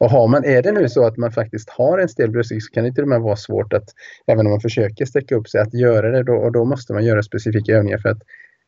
Och 0.00 0.10
har 0.10 0.28
man, 0.28 0.44
är 0.44 0.62
det 0.62 0.72
nu 0.72 0.88
så 0.88 1.06
att 1.06 1.16
man 1.16 1.32
faktiskt 1.32 1.70
har 1.70 1.98
en 1.98 2.08
stel 2.08 2.30
bröstrygg 2.30 2.62
så 2.62 2.70
kan 2.70 2.84
det 2.84 2.92
till 2.92 3.02
och 3.02 3.08
med 3.08 3.20
vara 3.20 3.36
svårt 3.36 3.72
att, 3.72 3.88
även 4.26 4.46
om 4.46 4.50
man 4.50 4.60
försöker 4.60 5.04
sträcka 5.04 5.34
upp 5.34 5.48
sig, 5.48 5.60
att 5.60 5.74
göra 5.74 6.10
det 6.10 6.22
då, 6.22 6.34
och 6.34 6.52
då 6.52 6.64
måste 6.64 6.92
man 6.92 7.04
göra 7.04 7.22
specifika 7.22 7.72
övningar 7.72 7.98
för 7.98 8.08
att 8.08 8.22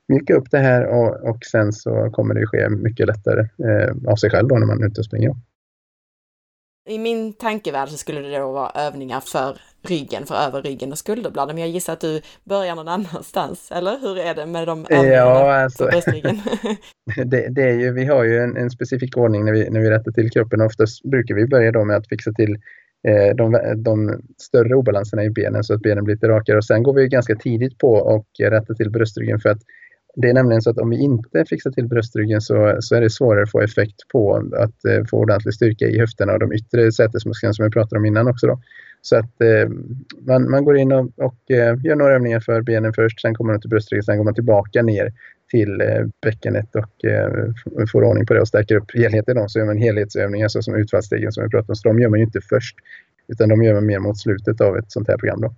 mjuka 0.09 0.35
upp 0.35 0.51
det 0.51 0.59
här 0.59 0.87
och, 0.87 1.29
och 1.31 1.45
sen 1.45 1.73
så 1.73 2.11
kommer 2.11 2.35
det 2.35 2.47
ske 2.47 2.69
mycket 2.69 3.07
lättare 3.07 3.41
eh, 3.41 4.11
av 4.13 4.17
sig 4.17 4.31
själv 4.31 4.49
då 4.49 4.59
när 4.59 4.67
man 4.67 4.83
är 4.83 4.87
ute 4.87 5.01
och 5.01 5.05
springer. 5.05 5.35
I 6.89 6.99
min 6.99 7.33
tankevärld 7.33 7.89
så 7.89 7.97
skulle 7.97 8.21
det 8.21 8.39
då 8.39 8.53
vara 8.53 8.71
övningar 8.71 9.21
för 9.21 9.61
ryggen, 9.83 10.27
för 10.27 10.35
över 10.35 10.63
ryggen 10.63 10.93
och 10.93 10.99
skulderbladen. 10.99 11.57
Men 11.57 11.65
jag 11.65 11.71
gissar 11.71 11.93
att 11.93 12.01
du 12.01 12.21
börjar 12.45 12.77
någon 12.77 12.89
annanstans, 12.89 13.71
eller 13.73 13.99
hur 14.01 14.19
är 14.19 14.35
det 14.35 14.47
med 14.47 14.69
de 14.69 14.87
ja, 14.89 15.55
alltså, 15.55 15.85
det, 17.25 17.49
det, 17.49 17.63
är 17.63 17.79
ju, 17.81 17.93
vi 17.93 18.05
har 18.05 18.25
ju 18.25 18.39
en, 18.39 18.57
en, 18.57 18.71
specifik 18.71 19.17
ordning 19.17 19.45
när 19.45 19.53
vi, 19.53 19.71
när 19.71 19.81
vi 19.81 19.91
rättar 19.91 20.13
till 20.13 20.31
kroppen. 20.31 20.61
Oftast 20.61 21.03
brukar 21.03 21.35
vi 21.35 21.47
börja 21.47 21.73
då 21.73 21.85
med 21.85 21.97
att 21.97 22.09
fixa 22.09 22.33
till 22.33 22.59
eh, 23.09 23.37
de, 23.37 23.75
de, 23.77 24.21
större 24.39 24.75
obalanserna 24.75 25.25
i 25.25 25.31
benen 25.31 25.65
så 25.65 25.75
att 25.75 25.81
benen 25.81 26.05
blir 26.05 26.15
lite 26.15 26.29
rakare. 26.29 26.57
Och 26.57 26.65
sen 26.65 26.83
går 26.83 26.95
vi 26.95 27.09
ganska 27.09 27.37
tidigt 27.37 27.79
på 27.79 27.93
och 27.93 28.27
rättar 28.39 28.75
till 28.75 28.91
bröstryggen 28.91 29.41
för 29.41 29.49
att 29.49 29.63
det 30.17 30.29
är 30.29 30.35
nämligen 30.35 30.63
så 30.63 30.71
att 30.71 30.79
om 30.79 30.91
vi 30.91 30.99
inte 30.99 31.45
fixar 31.49 31.71
till 31.71 31.89
bröstryggen 31.89 32.41
så, 32.41 32.77
så 32.81 32.95
är 32.95 33.01
det 33.01 33.11
svårare 33.11 33.43
att 33.43 33.51
få 33.51 33.61
effekt 33.61 34.09
på 34.13 34.37
att 34.57 34.85
eh, 34.85 35.05
få 35.11 35.19
ordentlig 35.19 35.55
styrka 35.55 35.85
i 35.85 35.99
höfterna 35.99 36.33
och 36.33 36.39
de 36.39 36.53
yttre 36.53 36.93
sätesmusklerna 36.93 37.53
som 37.53 37.63
jag 37.63 37.73
pratade 37.73 37.99
om 37.99 38.07
innan 38.07 38.29
också. 38.29 38.47
Då. 38.47 38.61
Så 39.03 39.17
att 39.17 39.41
eh, 39.41 39.69
man, 40.21 40.51
man 40.51 40.65
går 40.65 40.77
in 40.77 40.93
och, 40.93 41.11
och 41.17 41.51
eh, 41.51 41.77
gör 41.85 41.97
några 41.97 42.15
övningar 42.15 42.41
för 42.41 42.63
benen 42.63 42.93
först, 42.93 43.21
sen 43.21 43.35
kommer 43.35 43.53
man 43.53 43.61
till 43.61 43.71
bröstryggen, 43.71 44.05
sen 44.05 44.17
går 44.17 44.25
man 44.25 44.35
tillbaka 44.35 44.83
ner 44.83 45.13
till 45.51 45.81
eh, 45.81 46.05
bäckenet 46.23 46.77
och 46.77 47.05
eh, 47.05 47.87
får 47.93 48.05
ordning 48.05 48.27
på 48.27 48.35
det 48.35 48.41
och 48.41 48.49
stärker 48.49 48.77
upp 48.77 48.95
helheten. 48.95 49.37
Då. 49.37 49.49
Så 49.49 49.59
gör 49.59 49.67
man 49.67 49.79
helhetsövningar 49.79 50.49
så 50.49 50.63
som 50.63 50.75
utfallsstegen 50.75 51.33
som 51.33 51.45
vi 51.45 51.51
pratade 51.51 51.73
om. 51.73 51.77
Så 51.77 51.89
de 51.89 51.99
gör 51.99 52.09
man 52.09 52.19
ju 52.19 52.25
inte 52.25 52.41
först, 52.41 52.77
utan 53.29 53.49
de 53.49 53.63
gör 53.63 53.75
man 53.75 53.87
mer 53.87 53.99
mot 53.99 54.19
slutet 54.19 54.61
av 54.61 54.77
ett 54.77 54.93
sånt 54.93 55.09
här 55.09 55.17
program. 55.17 55.41
Då. 55.41 55.55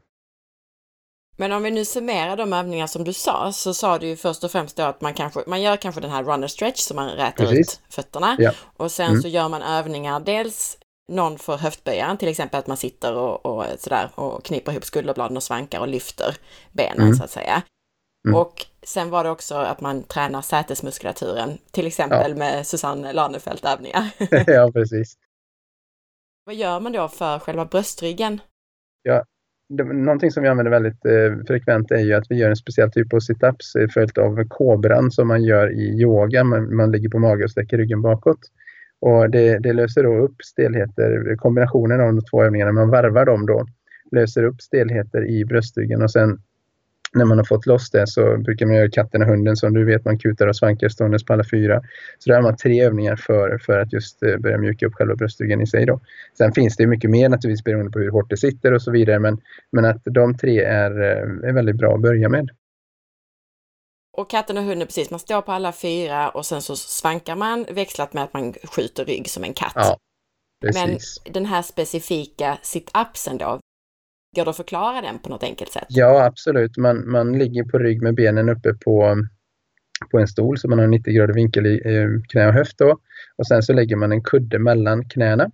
Men 1.36 1.52
om 1.52 1.62
vi 1.62 1.70
nu 1.70 1.84
summerar 1.84 2.36
de 2.36 2.52
övningar 2.52 2.86
som 2.86 3.04
du 3.04 3.12
sa, 3.12 3.52
så 3.52 3.74
sa 3.74 3.98
du 3.98 4.06
ju 4.06 4.16
först 4.16 4.44
och 4.44 4.50
främst 4.50 4.76
då 4.76 4.82
att 4.82 5.00
man, 5.00 5.14
kanske, 5.14 5.40
man 5.46 5.62
gör 5.62 5.76
kanske 5.76 6.00
den 6.00 6.10
här 6.10 6.22
runner 6.22 6.46
stretch 6.46 6.80
som 6.80 6.96
man 6.96 7.10
rätar 7.10 7.44
Precis. 7.44 7.58
ut 7.58 7.80
fötterna. 7.94 8.36
Ja. 8.38 8.52
Och 8.76 8.90
sen 8.90 9.08
mm. 9.10 9.22
så 9.22 9.28
gör 9.28 9.48
man 9.48 9.62
övningar, 9.62 10.20
dels 10.20 10.78
någon 11.12 11.38
för 11.38 11.56
höftböjaren, 11.56 12.16
till 12.16 12.28
exempel 12.28 12.58
att 12.58 12.66
man 12.66 12.76
sitter 12.76 13.16
och, 13.16 13.46
och 13.46 13.64
sådär 13.78 14.10
och 14.14 14.44
kniper 14.44 14.72
ihop 14.72 14.84
skulderbladen 14.84 15.36
och 15.36 15.42
svankar 15.42 15.80
och 15.80 15.88
lyfter 15.88 16.36
benen 16.72 17.00
mm. 17.00 17.14
så 17.14 17.24
att 17.24 17.30
säga. 17.30 17.62
Mm. 18.28 18.40
Och 18.40 18.66
sen 18.82 19.10
var 19.10 19.24
det 19.24 19.30
också 19.30 19.54
att 19.54 19.80
man 19.80 20.02
tränar 20.02 20.42
sätesmuskulaturen, 20.42 21.58
till 21.70 21.86
exempel 21.86 22.30
ja. 22.30 22.36
med 22.36 22.66
Susanne 22.66 23.12
Lanefelt 23.12 23.64
övningar. 23.64 24.10
ja, 24.46 24.70
precis. 24.72 25.16
Vad 26.44 26.54
gör 26.54 26.80
man 26.80 26.92
då 26.92 27.08
för 27.08 27.38
själva 27.38 27.64
bröstryggen? 27.64 28.40
Ja, 29.02 29.24
någonting 29.92 30.30
som 30.30 30.42
vi 30.42 30.48
använder 30.48 30.70
väldigt 30.70 31.04
eh, 31.04 31.46
frekvent 31.46 31.90
är 31.90 31.98
ju 31.98 32.14
att 32.14 32.30
vi 32.30 32.34
gör 32.34 32.50
en 32.50 32.56
speciell 32.56 32.90
typ 32.90 33.14
av 33.14 33.20
situps 33.20 33.74
eh, 33.74 33.88
följt 33.88 34.18
av 34.18 34.48
kobran 34.48 35.10
som 35.10 35.28
man 35.28 35.44
gör 35.44 35.72
i 35.72 36.00
yoga. 36.00 36.44
Man, 36.44 36.76
man 36.76 36.92
ligger 36.92 37.08
på 37.08 37.18
mage 37.18 37.44
och 37.44 37.50
sträcker 37.50 37.78
ryggen 37.78 38.02
bakåt. 38.02 38.38
Och 39.02 39.30
det, 39.30 39.58
det, 39.58 39.72
löser 39.72 40.02
då 40.02 40.16
upp 40.16 40.42
stelheter, 40.44 41.36
kombinationen 41.36 42.00
av 42.00 42.06
de 42.06 42.20
två 42.24 42.44
övningarna, 42.44 42.72
man 42.72 42.90
varvar 42.90 43.26
dem 43.26 43.46
då, 43.46 43.66
löser 44.10 44.44
upp 44.44 44.60
stelheter 44.60 45.26
i 45.30 45.44
bröstryggen 45.44 46.02
och 46.02 46.10
sen 46.10 46.38
när 47.14 47.24
man 47.24 47.38
har 47.38 47.44
fått 47.44 47.66
loss 47.66 47.90
det 47.90 48.06
så 48.06 48.36
brukar 48.36 48.66
man 48.66 48.76
göra 48.76 48.90
katten 48.90 49.22
och 49.22 49.28
hunden 49.28 49.56
som 49.56 49.74
du 49.74 49.84
vet, 49.84 50.04
man 50.04 50.18
kutar 50.18 50.46
och 50.46 50.56
svankar 50.56 50.88
ståendes 50.88 51.24
på 51.24 51.32
alla 51.32 51.44
fyra. 51.50 51.82
Så 52.18 52.30
då 52.30 52.34
har 52.34 52.42
man 52.42 52.56
tre 52.56 52.84
övningar 52.84 53.16
för, 53.16 53.58
för 53.58 53.78
att 53.78 53.92
just 53.92 54.22
eh, 54.22 54.36
börja 54.36 54.58
mjuka 54.58 54.86
upp 54.86 54.94
själva 54.94 55.14
bröstryggen 55.14 55.60
i 55.60 55.66
sig. 55.66 55.86
Då. 55.86 56.00
Sen 56.38 56.52
finns 56.52 56.76
det 56.76 56.86
mycket 56.86 57.10
mer 57.10 57.28
naturligtvis 57.28 57.64
beroende 57.64 57.90
på 57.90 57.98
hur 57.98 58.10
hårt 58.10 58.30
det 58.30 58.36
sitter 58.36 58.72
och 58.72 58.82
så 58.82 58.90
vidare, 58.90 59.18
men, 59.18 59.40
men 59.72 59.84
att 59.84 60.02
de 60.04 60.36
tre 60.36 60.60
är, 60.60 61.00
eh, 61.00 61.48
är 61.48 61.52
väldigt 61.52 61.76
bra 61.76 61.94
att 61.94 62.02
börja 62.02 62.28
med. 62.28 62.50
Och 64.12 64.30
katten 64.30 64.58
och 64.58 64.64
hunden, 64.64 64.86
precis, 64.86 65.10
man 65.10 65.20
står 65.20 65.42
på 65.42 65.52
alla 65.52 65.72
fyra 65.72 66.30
och 66.30 66.46
sen 66.46 66.62
så 66.62 66.76
svankar 66.76 67.36
man 67.36 67.66
växlat 67.70 68.12
med 68.12 68.24
att 68.24 68.32
man 68.32 68.52
skjuter 68.52 69.04
rygg 69.04 69.30
som 69.30 69.44
en 69.44 69.54
katt. 69.54 69.72
Ja, 69.74 69.98
Men 70.74 70.98
den 71.24 71.46
här 71.46 71.62
specifika 71.62 72.58
sit-upsen 72.62 73.38
då, 73.38 73.60
Går 74.36 74.44
det 74.44 74.50
att 74.50 74.56
förklara 74.56 75.00
den 75.00 75.18
på 75.18 75.28
något 75.28 75.42
enkelt 75.42 75.72
sätt? 75.72 75.86
Ja, 75.88 76.24
absolut. 76.24 76.76
Man, 76.76 77.10
man 77.10 77.38
ligger 77.38 77.64
på 77.64 77.78
rygg 77.78 78.02
med 78.02 78.14
benen 78.14 78.48
uppe 78.48 78.74
på, 78.74 79.16
på 80.10 80.18
en 80.18 80.28
stol 80.28 80.58
så 80.58 80.68
man 80.68 80.78
har 80.78 80.86
90 80.86 81.14
grader 81.14 81.34
vinkel 81.34 81.66
i 81.66 81.80
knä 82.28 82.46
och 82.46 82.54
höft. 82.54 82.78
Då. 82.78 82.98
Och 83.36 83.46
sen 83.46 83.62
så 83.62 83.72
lägger 83.72 83.96
man 83.96 84.12
en 84.12 84.22
kudde 84.22 84.58
mellan 84.58 85.08
knäna 85.08 85.50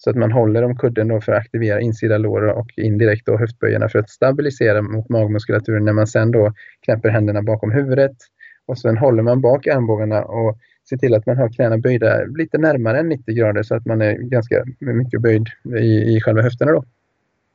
så 0.00 0.10
att 0.10 0.16
man 0.16 0.32
håller 0.32 0.62
om 0.62 0.76
kudden 0.76 1.08
då 1.08 1.20
för 1.20 1.32
att 1.32 1.38
aktivera 1.38 1.80
insida 1.80 2.18
lår 2.18 2.42
och 2.42 2.70
indirekt 2.76 3.26
då 3.26 3.38
höftböjarna 3.38 3.88
för 3.88 3.98
att 3.98 4.10
stabilisera 4.10 4.82
mot 4.82 5.08
magmuskulaturen 5.08 5.84
när 5.84 5.92
man 5.92 6.06
sen 6.06 6.30
då 6.30 6.52
knäpper 6.84 7.08
händerna 7.08 7.42
bakom 7.42 7.72
huvudet. 7.72 8.16
Och 8.66 8.78
sen 8.78 8.98
håller 8.98 9.22
man 9.22 9.40
bak 9.40 9.66
armbågarna 9.66 10.24
och 10.24 10.58
ser 10.88 10.96
till 10.96 11.14
att 11.14 11.26
man 11.26 11.36
har 11.36 11.48
knäna 11.48 11.78
böjda 11.78 12.24
lite 12.24 12.58
närmare 12.58 12.98
än 12.98 13.08
90 13.08 13.34
grader 13.34 13.62
så 13.62 13.74
att 13.74 13.86
man 13.86 14.02
är 14.02 14.14
ganska 14.14 14.64
mycket 14.78 15.20
böjd 15.20 15.46
i, 15.78 16.16
i 16.16 16.20
själva 16.20 16.42
höfterna. 16.42 16.72
Då. 16.72 16.84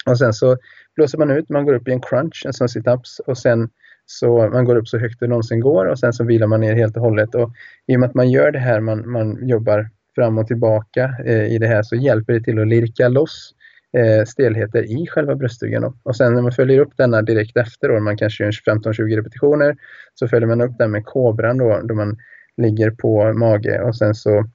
Och 0.06 0.18
sen 0.18 0.34
så 0.34 0.58
blåser 0.96 1.18
man 1.18 1.32
ut, 1.32 1.50
man 1.50 1.66
går 1.66 1.74
upp 1.74 1.88
i 1.88 1.92
en 1.92 2.02
crunch, 2.02 2.44
en 2.46 2.54
sån 2.54 2.68
sit-ups 2.68 3.20
och 3.28 3.38
sen 3.38 3.70
så 4.06 4.50
man 4.50 4.66
går 4.66 4.76
upp 4.76 4.88
så 4.88 4.98
högt 4.98 5.20
det 5.20 5.28
någonsin 5.28 5.60
går 5.60 5.86
och 5.86 6.00
sen 6.00 6.14
så 6.14 6.24
vilar 6.24 6.48
man 6.48 6.62
ner 6.62 6.76
helt 6.76 6.98
och 6.98 7.04
hållet. 7.04 7.36
Och 7.36 7.52
I 7.88 7.96
och 7.96 8.00
med 8.00 8.10
att 8.10 8.16
man 8.16 8.32
gör 8.32 8.52
det 8.52 8.60
här, 8.60 8.80
man, 8.80 9.12
man 9.12 9.48
jobbar 9.48 9.90
fram 10.16 10.38
och 10.38 10.48
tillbaka 10.48 11.16
eh, 11.26 11.46
i 11.46 11.58
det 11.58 11.68
här 11.68 11.84
så 11.84 11.96
hjälper 11.96 12.34
det 12.34 12.42
till 12.42 12.60
att 12.60 12.68
lirka 12.68 13.08
loss 13.08 13.54
eh, 13.98 14.26
stelheter 14.26 14.84
i 14.84 15.08
själva 15.08 15.36
bröstryggen. 15.36 15.94
Och 16.04 16.16
sen 16.16 16.34
när 16.34 16.42
man 16.42 16.52
följer 16.52 16.80
upp 16.80 16.98
denna 16.98 17.22
direkt 17.22 17.58
efter, 17.58 17.90
då, 17.90 18.00
man 18.00 18.18
kanske 18.18 18.44
gör 18.44 18.52
15-20 18.52 19.16
repetitioner, 19.16 19.76
så 20.14 20.28
följer 20.28 20.48
man 20.48 20.62
upp 20.62 20.78
den 20.78 20.92
med 20.92 21.06
kobran 21.06 21.58
då, 21.58 21.82
då 21.84 21.96
man 21.96 22.18
ligger 22.58 22.92
på 22.92 23.34
mage 23.34 23.82
och 23.82 23.96
sen 23.96 24.16
så 24.16 24.46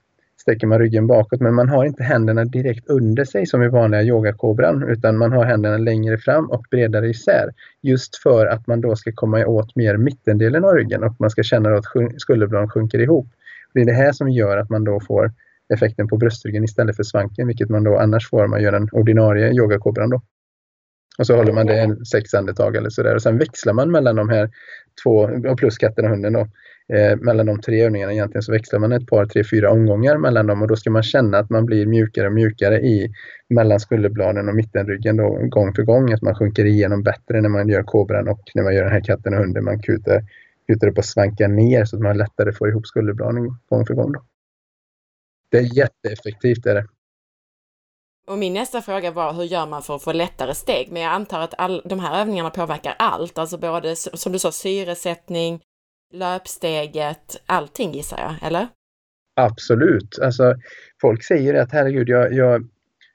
sträcker 0.41 0.67
man 0.67 0.79
ryggen 0.79 1.07
bakåt 1.07 1.41
men 1.41 1.55
man 1.55 1.69
har 1.69 1.85
inte 1.85 2.03
händerna 2.03 2.45
direkt 2.45 2.89
under 2.89 3.25
sig 3.25 3.47
som 3.47 3.63
i 3.63 3.69
vanliga 3.69 4.03
yogakobran 4.03 4.83
utan 4.89 5.19
man 5.19 5.33
har 5.33 5.45
händerna 5.45 5.77
längre 5.77 6.19
fram 6.19 6.51
och 6.51 6.67
bredare 6.71 7.09
isär. 7.09 7.53
Just 7.83 8.17
för 8.23 8.47
att 8.47 8.67
man 8.67 8.81
då 8.81 8.97
ska 8.97 9.13
komma 9.15 9.47
åt 9.47 9.77
mer 9.77 9.97
mittendelen 9.97 10.65
av 10.65 10.75
ryggen 10.75 11.05
och 11.05 11.15
man 11.19 11.31
ska 11.31 11.43
känna 11.43 11.75
att 11.75 11.85
skulderbladen 12.17 12.69
sjunker 12.69 12.99
ihop. 12.99 13.27
Det 13.75 13.81
är 13.81 13.85
det 13.85 13.93
här 13.93 14.13
som 14.13 14.29
gör 14.29 14.57
att 14.57 14.71
man 14.71 14.85
då 14.85 15.01
får 15.01 15.33
effekten 15.75 16.09
på 16.09 16.17
bröstryggen 16.17 16.65
istället 16.65 16.97
för 16.97 17.03
svanken 17.03 17.47
vilket 17.47 17.69
man 17.69 17.85
då 17.85 17.99
annars 17.99 18.31
får 18.31 18.45
om 18.45 18.51
man 18.51 18.63
gör 18.63 18.73
den 18.73 18.89
ordinarie 18.93 19.53
yogakobran. 19.53 20.11
Då. 20.11 20.21
Och 21.19 21.27
så 21.27 21.37
håller 21.37 21.53
man 21.53 21.67
det 21.67 22.07
sex 22.07 22.35
andetag 22.35 22.77
eller 22.77 22.91
sådär 22.91 23.15
och 23.15 23.23
sen 23.23 23.39
växlar 23.39 23.73
man 23.73 23.91
mellan 23.91 24.17
de 24.17 24.29
här 24.29 24.51
två, 25.03 25.31
plus 25.57 25.79
katten 25.79 26.05
och 26.05 26.11
hunden 26.11 26.33
då, 26.33 26.41
eh, 26.95 27.17
mellan 27.17 27.47
de 27.47 27.61
tre 27.61 27.83
övningarna 27.83 28.13
egentligen 28.13 28.43
så 28.43 28.53
växlar 28.53 28.79
man 28.79 28.93
ett 28.93 29.07
par, 29.07 29.27
tre, 29.27 29.45
fyra 29.45 29.71
omgångar 29.71 30.17
mellan 30.17 30.47
dem 30.47 30.63
och 30.63 30.69
då 30.69 30.77
ska 30.77 30.91
man 30.91 31.03
känna 31.03 31.39
att 31.39 31.51
man 31.51 31.67
blir 31.67 31.87
mjukare 31.87 32.27
och 32.27 32.33
mjukare 32.33 32.81
i 32.81 33.13
mellan 33.49 33.81
skulderbladen 33.81 34.49
och 34.49 34.55
mittenryggen 34.55 35.17
då, 35.17 35.39
gång 35.49 35.75
för 35.75 35.83
gång. 35.83 36.13
Att 36.13 36.23
man 36.23 36.35
sjunker 36.35 36.65
igenom 36.65 37.03
bättre 37.03 37.41
när 37.41 37.49
man 37.49 37.69
gör 37.69 37.83
kobran 37.83 38.29
och 38.29 38.43
när 38.55 38.63
man 38.63 38.75
gör 38.75 38.83
den 38.83 38.93
här 38.93 39.05
katten 39.05 39.35
och 39.35 39.41
hunden. 39.41 39.65
Man 39.65 39.83
kutar, 39.83 40.23
kutar 40.67 40.89
upp 40.89 40.99
och 40.99 41.05
svankar 41.05 41.49
ner 41.49 41.85
så 41.85 41.97
att 41.97 42.03
man 42.03 42.19
lättare 42.19 42.53
får 42.53 42.69
ihop 42.69 42.87
skulderbladen 42.87 43.59
gång 43.69 43.87
för 43.87 43.95
gång. 43.95 44.13
Då. 44.13 44.23
Det 45.51 45.59
är 45.59 45.77
jätteeffektivt. 45.77 46.67
Är 46.67 46.75
det. 46.75 46.87
Och 48.29 48.39
min 48.39 48.55
nästa 48.55 48.83
fråga 48.83 49.11
var 49.11 49.33
hur 49.33 49.45
gör 49.45 49.67
man 49.67 49.83
för 49.83 49.97
att 49.97 50.03
få 50.03 50.13
lättare 50.13 50.55
steg? 50.55 50.93
Men 50.93 51.03
jag 51.03 51.13
antar 51.13 51.41
att 51.41 51.55
all, 51.59 51.83
de 51.85 52.01
här 52.01 52.21
övningarna 52.21 52.51
påverkar 52.51 52.95
allt, 52.99 53.39
alltså 53.39 53.59
både 53.59 53.97
som 53.97 54.33
du 54.33 54.39
sa 54.39 54.53
syresättning, 54.53 55.61
löpsteget, 56.15 57.43
allting 57.47 57.93
gissar 57.93 58.19
jag, 58.19 58.49
eller? 58.49 58.69
Absolut. 59.37 60.19
Alltså, 60.19 60.55
folk 61.01 61.25
säger 61.25 61.55
att 61.55 61.73
herregud, 61.73 62.09
jag, 62.09 62.33
jag, 62.33 62.69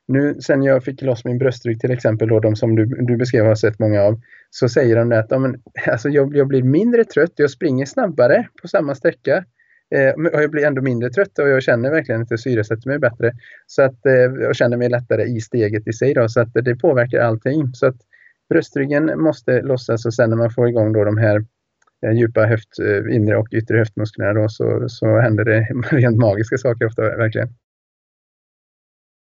nu 0.07 0.41
sen 0.41 0.63
jag 0.63 0.83
fick 0.83 1.01
loss 1.01 1.25
min 1.25 1.37
bröstrygg 1.37 1.79
till 1.79 1.91
exempel, 1.91 2.27
då, 2.27 2.39
de 2.39 2.55
som 2.55 2.75
du, 2.75 2.85
du 2.85 3.17
beskrev 3.17 3.45
har 3.45 3.55
sett 3.55 3.79
många 3.79 4.01
av, 4.01 4.21
så 4.49 4.69
säger 4.69 4.95
de 4.95 5.11
att 5.11 5.27
ja, 5.29 5.39
men, 5.39 5.61
alltså, 5.87 6.09
jag, 6.09 6.35
jag 6.35 6.47
blir 6.47 6.63
mindre 6.63 7.03
trött, 7.05 7.33
jag 7.35 7.51
springer 7.51 7.85
snabbare 7.85 8.47
på 8.61 8.67
samma 8.67 8.95
sträcka. 8.95 9.45
Eh, 9.95 10.33
och 10.33 10.43
jag 10.43 10.51
blir 10.51 10.65
ändå 10.65 10.81
mindre 10.81 11.09
trött 11.09 11.39
och 11.39 11.49
jag 11.49 11.63
känner 11.63 11.91
verkligen 11.91 12.21
att 12.21 12.31
jag 12.31 12.39
syresätter 12.39 12.89
mig 12.89 12.99
bättre. 12.99 13.31
Så 13.67 13.81
att 13.81 14.05
eh, 14.05 14.13
jag 14.13 14.55
känner 14.55 14.77
mig 14.77 14.89
lättare 14.89 15.23
i 15.23 15.41
steget 15.41 15.87
i 15.87 15.93
sig. 15.93 16.13
Då, 16.13 16.29
så 16.29 16.41
att 16.41 16.53
det 16.53 16.75
påverkar 16.75 17.19
allting. 17.19 17.73
Så 17.73 17.85
att 17.85 17.97
bröstryggen 18.49 19.21
måste 19.21 19.61
lossas 19.61 20.05
och 20.05 20.13
sen 20.13 20.29
när 20.29 20.37
man 20.37 20.51
får 20.51 20.69
igång 20.69 20.93
då 20.93 21.03
de 21.03 21.17
här 21.17 21.45
eh, 22.05 22.11
djupa 22.11 22.45
höft, 22.45 22.79
eh, 22.79 23.15
inre 23.15 23.37
och 23.37 23.47
yttre 23.51 23.77
höftmusklerna 23.77 24.33
då, 24.33 24.49
så, 24.49 24.89
så 24.89 25.19
händer 25.19 25.45
det 25.45 25.67
rent 25.91 26.17
magiska 26.17 26.57
saker 26.57 26.85
ofta 26.85 27.01
verkligen 27.01 27.49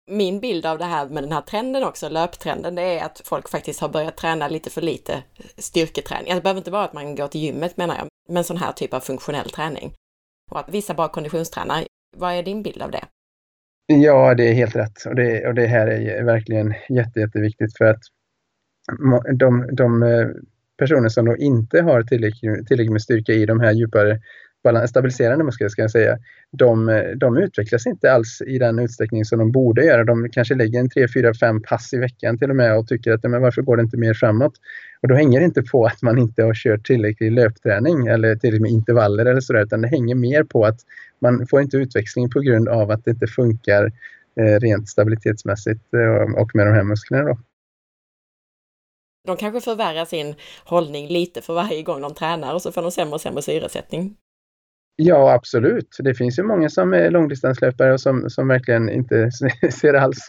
min 0.07 0.39
bild 0.39 0.65
av 0.65 0.77
det 0.77 0.85
här 0.85 1.09
med 1.09 1.23
den 1.23 1.31
här 1.31 1.41
trenden 1.41 1.83
också, 1.83 2.09
löptrenden, 2.09 2.75
det 2.75 2.81
är 2.81 3.05
att 3.05 3.21
folk 3.25 3.49
faktiskt 3.49 3.81
har 3.81 3.89
börjat 3.89 4.17
träna 4.17 4.47
lite 4.47 4.69
för 4.69 4.81
lite 4.81 5.23
styrketräning. 5.57 6.31
Alltså, 6.31 6.35
det 6.35 6.43
behöver 6.43 6.59
inte 6.59 6.71
vara 6.71 6.85
att 6.85 6.93
man 6.93 7.15
går 7.15 7.27
till 7.27 7.41
gymmet 7.41 7.77
menar 7.77 7.95
jag, 7.95 8.07
men 8.29 8.43
sån 8.43 8.57
här 8.57 8.71
typ 8.71 8.93
av 8.93 8.99
funktionell 8.99 9.49
träning. 9.49 9.93
Och 10.51 10.59
att 10.59 10.69
vissa 10.69 10.93
bara 10.93 11.09
konditionstränar. 11.09 11.83
Vad 12.17 12.33
är 12.33 12.43
din 12.43 12.63
bild 12.63 12.81
av 12.81 12.91
det? 12.91 13.05
Ja, 13.87 14.35
det 14.35 14.49
är 14.49 14.53
helt 14.53 14.75
rätt 14.75 15.05
och 15.05 15.15
det, 15.15 15.47
och 15.47 15.53
det 15.53 15.67
här 15.67 15.87
är 15.87 16.23
verkligen 16.23 16.73
jätte, 16.89 17.19
jätteviktigt 17.19 17.77
för 17.77 17.85
att 17.85 18.01
de, 19.39 19.75
de 19.75 20.03
eh, 20.03 20.27
personer 20.77 21.09
som 21.09 21.25
då 21.25 21.37
inte 21.37 21.81
har 21.81 22.03
tillräckligt, 22.03 22.67
tillräckligt 22.67 22.91
med 22.91 23.01
styrka 23.01 23.33
i 23.33 23.45
de 23.45 23.59
här 23.59 23.71
djupare 23.71 24.19
stabiliserande 24.87 25.43
muskler 25.43 25.69
ska 25.69 25.81
jag 25.81 25.91
säga, 25.91 26.17
de, 26.51 27.03
de 27.17 27.37
utvecklas 27.37 27.87
inte 27.87 28.11
alls 28.11 28.41
i 28.47 28.57
den 28.57 28.79
utsträckning 28.79 29.25
som 29.25 29.39
de 29.39 29.51
borde 29.51 29.85
göra. 29.85 30.03
De 30.03 30.29
kanske 30.31 30.55
lägger 30.55 30.79
en 30.79 30.89
3, 30.89 31.07
4, 31.13 31.33
5 31.33 31.61
pass 31.61 31.93
i 31.93 31.97
veckan 31.97 32.37
till 32.37 32.49
och 32.49 32.55
med 32.55 32.77
och 32.77 32.87
tycker 32.87 33.11
att 33.11 33.23
men 33.23 33.41
varför 33.41 33.61
går 33.61 33.77
det 33.77 33.83
inte 33.83 33.97
mer 33.97 34.13
framåt? 34.13 34.53
Och 35.01 35.07
då 35.07 35.15
hänger 35.15 35.39
det 35.39 35.45
inte 35.45 35.63
på 35.63 35.85
att 35.85 36.01
man 36.01 36.17
inte 36.17 36.43
har 36.43 36.53
kört 36.53 36.85
tillräcklig 36.85 37.31
löpträning 37.31 38.07
eller 38.07 38.35
tillräckligt 38.35 38.61
med 38.61 38.71
intervaller 38.71 39.25
eller 39.25 39.41
sådär, 39.41 39.63
utan 39.63 39.81
det 39.81 39.87
hänger 39.87 40.15
mer 40.15 40.43
på 40.43 40.65
att 40.65 40.79
man 41.19 41.47
får 41.47 41.61
inte 41.61 41.77
utväxling 41.77 42.29
på 42.29 42.39
grund 42.39 42.69
av 42.69 42.91
att 42.91 43.05
det 43.05 43.11
inte 43.11 43.27
funkar 43.27 43.91
eh, 44.39 44.59
rent 44.59 44.89
stabilitetsmässigt 44.89 45.93
eh, 45.93 46.41
och 46.41 46.55
med 46.55 46.67
de 46.67 46.73
här 46.73 46.83
musklerna. 46.83 47.23
Då. 47.23 47.37
De 49.25 49.37
kanske 49.37 49.61
förvärrar 49.61 50.05
sin 50.05 50.35
hållning 50.65 51.07
lite 51.07 51.41
för 51.41 51.53
varje 51.53 51.83
gång 51.83 52.01
de 52.01 52.13
tränar 52.13 52.53
och 52.53 52.61
så 52.61 52.71
får 52.71 52.81
de 52.81 52.91
sämre 52.91 53.13
och 53.13 53.21
sämre 53.21 53.41
syresättning. 53.41 54.15
Ja, 54.95 55.33
absolut. 55.33 55.97
Det 55.99 56.13
finns 56.13 56.39
ju 56.39 56.43
många 56.43 56.69
som 56.69 56.93
är 56.93 57.11
långdistanslöpare 57.11 57.93
och 57.93 58.01
som, 58.01 58.29
som 58.29 58.47
verkligen 58.47 58.89
inte 58.89 59.29
ser 59.81 59.93
alls 59.93 60.19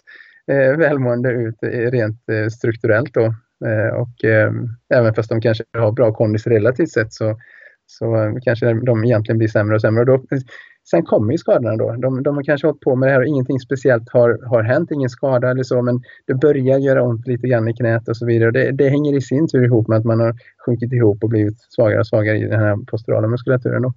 eh, 0.51 0.77
välmående 0.79 1.31
ut 1.31 1.63
eh, 1.63 1.91
rent 1.91 2.29
eh, 2.29 2.49
strukturellt. 2.49 3.15
Då. 3.15 3.25
Eh, 3.67 4.01
och 4.01 4.25
eh, 4.25 4.53
även 4.95 5.15
fast 5.15 5.29
de 5.29 5.41
kanske 5.41 5.65
har 5.79 5.93
bra 5.93 6.13
kondis 6.13 6.47
relativt 6.47 6.91
sett 6.91 7.13
så, 7.13 7.37
så 7.87 8.17
eh, 8.17 8.33
kanske 8.43 8.73
de 8.73 9.05
egentligen 9.05 9.39
blir 9.39 9.49
sämre 9.49 9.75
och 9.75 9.81
sämre. 9.81 10.01
Och 10.01 10.07
då, 10.07 10.23
sen 10.91 11.03
kommer 11.03 11.33
ju 11.33 11.39
skadorna 11.39 11.77
då. 11.77 11.93
De, 11.93 12.23
de 12.23 12.37
har 12.37 12.43
kanske 12.43 12.67
hållit 12.67 12.81
på 12.81 12.97
med 12.97 13.09
det 13.09 13.13
här 13.13 13.21
och 13.21 13.27
ingenting 13.27 13.61
speciellt 13.61 14.11
har, 14.13 14.49
har 14.49 14.63
hänt, 14.63 14.91
ingen 14.91 15.09
skada 15.09 15.51
eller 15.51 15.63
så, 15.63 15.83
men 15.83 16.01
det 16.27 16.35
börjar 16.35 16.79
göra 16.79 17.03
ont 17.03 17.27
lite 17.27 17.49
grann 17.49 17.69
i 17.69 17.75
knät 17.75 18.09
och 18.09 18.17
så 18.17 18.27
vidare. 18.27 18.47
Och 18.47 18.53
det, 18.53 18.73
det 18.73 18.89
hänger 18.89 19.17
i 19.17 19.21
sin 19.21 19.49
tur 19.49 19.65
ihop 19.65 19.89
med 19.89 19.99
att 19.99 20.05
man 20.05 20.21
har 20.21 20.35
sjunkit 20.67 20.93
ihop 20.93 21.25
och 21.25 21.31
blivit 21.31 21.61
svagare 21.61 22.01
och 22.01 22.07
svagare 22.07 22.39
i 22.39 22.49
den 22.49 22.61
här 22.61 22.77
posturala 22.91 23.29
muskulaturen. 23.29 23.83
Då. 23.83 23.93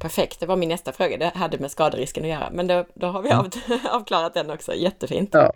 Perfekt, 0.00 0.40
det 0.40 0.46
var 0.46 0.56
min 0.56 0.68
nästa 0.68 0.92
fråga. 0.92 1.16
Det 1.16 1.32
hade 1.34 1.58
med 1.58 1.70
skaderisken 1.70 2.24
att 2.24 2.30
göra, 2.30 2.50
men 2.52 2.66
då, 2.66 2.86
då 2.94 3.06
har 3.06 3.22
vi 3.22 3.30
av, 3.30 3.48
avklarat 3.90 4.34
den 4.34 4.50
också. 4.50 4.74
Jättefint. 4.74 5.30
Ja. 5.32 5.52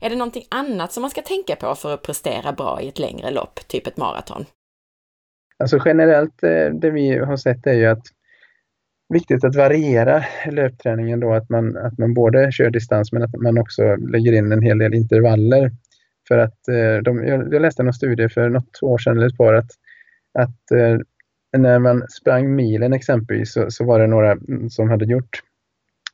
Är 0.00 0.10
det 0.10 0.16
någonting 0.16 0.44
annat 0.50 0.92
som 0.92 1.00
man 1.00 1.10
ska 1.10 1.22
tänka 1.22 1.56
på 1.56 1.74
för 1.74 1.94
att 1.94 2.02
prestera 2.02 2.52
bra 2.52 2.80
i 2.80 2.88
ett 2.88 2.98
längre 2.98 3.30
lopp, 3.30 3.68
typ 3.68 3.86
ett 3.86 3.96
maraton? 3.96 4.44
Alltså 5.58 5.78
generellt, 5.84 6.42
eh, 6.42 6.68
det 6.80 6.90
vi 6.90 7.18
har 7.18 7.36
sett 7.36 7.66
är 7.66 7.72
ju 7.72 7.86
att 7.86 8.06
viktigt 9.12 9.44
att 9.44 9.56
variera 9.56 10.24
löpträningen 10.50 11.20
då, 11.20 11.32
att 11.32 11.48
man, 11.48 11.76
att 11.76 11.98
man 11.98 12.14
både 12.14 12.52
kör 12.52 12.70
distans 12.70 13.12
men 13.12 13.22
att 13.22 13.36
man 13.36 13.58
också 13.58 13.96
lägger 13.96 14.32
in 14.32 14.52
en 14.52 14.62
hel 14.62 14.78
del 14.78 14.94
intervaller. 14.94 15.70
För 16.28 16.38
att 16.38 16.68
eh, 16.68 17.02
de, 17.02 17.26
jag 17.26 17.62
läste 17.62 17.82
någon 17.82 17.94
studie 17.94 18.28
för 18.28 18.48
något 18.48 18.82
år 18.82 18.98
sedan 18.98 19.16
eller 19.16 19.26
ett 19.26 19.36
par 19.36 19.54
att, 19.54 19.70
att 20.38 20.70
eh, 20.70 20.98
när 21.58 21.78
man 21.78 22.08
sprang 22.08 22.54
milen 22.54 22.92
exempelvis 22.92 23.52
så, 23.52 23.70
så 23.70 23.84
var 23.84 23.98
det 23.98 24.06
några 24.06 24.36
som 24.70 24.90
hade 24.90 25.04
gjort 25.04 25.42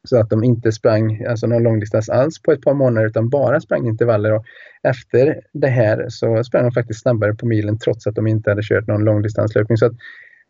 så 0.04 0.20
att 0.20 0.30
de 0.30 0.44
inte 0.44 0.72
sprang 0.72 1.24
alltså 1.24 1.46
någon 1.46 1.62
långdistans 1.62 2.08
alls 2.08 2.42
på 2.42 2.52
ett 2.52 2.62
par 2.62 2.74
månader 2.74 3.06
utan 3.06 3.28
bara 3.28 3.60
sprang 3.60 3.86
intervaller. 3.86 4.32
Och 4.32 4.44
efter 4.82 5.40
det 5.52 5.68
här 5.68 6.06
så 6.08 6.44
sprang 6.44 6.62
de 6.62 6.72
faktiskt 6.72 7.02
snabbare 7.02 7.34
på 7.34 7.46
milen 7.46 7.78
trots 7.78 8.06
att 8.06 8.14
de 8.14 8.26
inte 8.26 8.50
hade 8.50 8.62
kört 8.62 8.86
någon 8.86 9.04
långdistanslöpning. 9.04 9.76
Så 9.76 9.90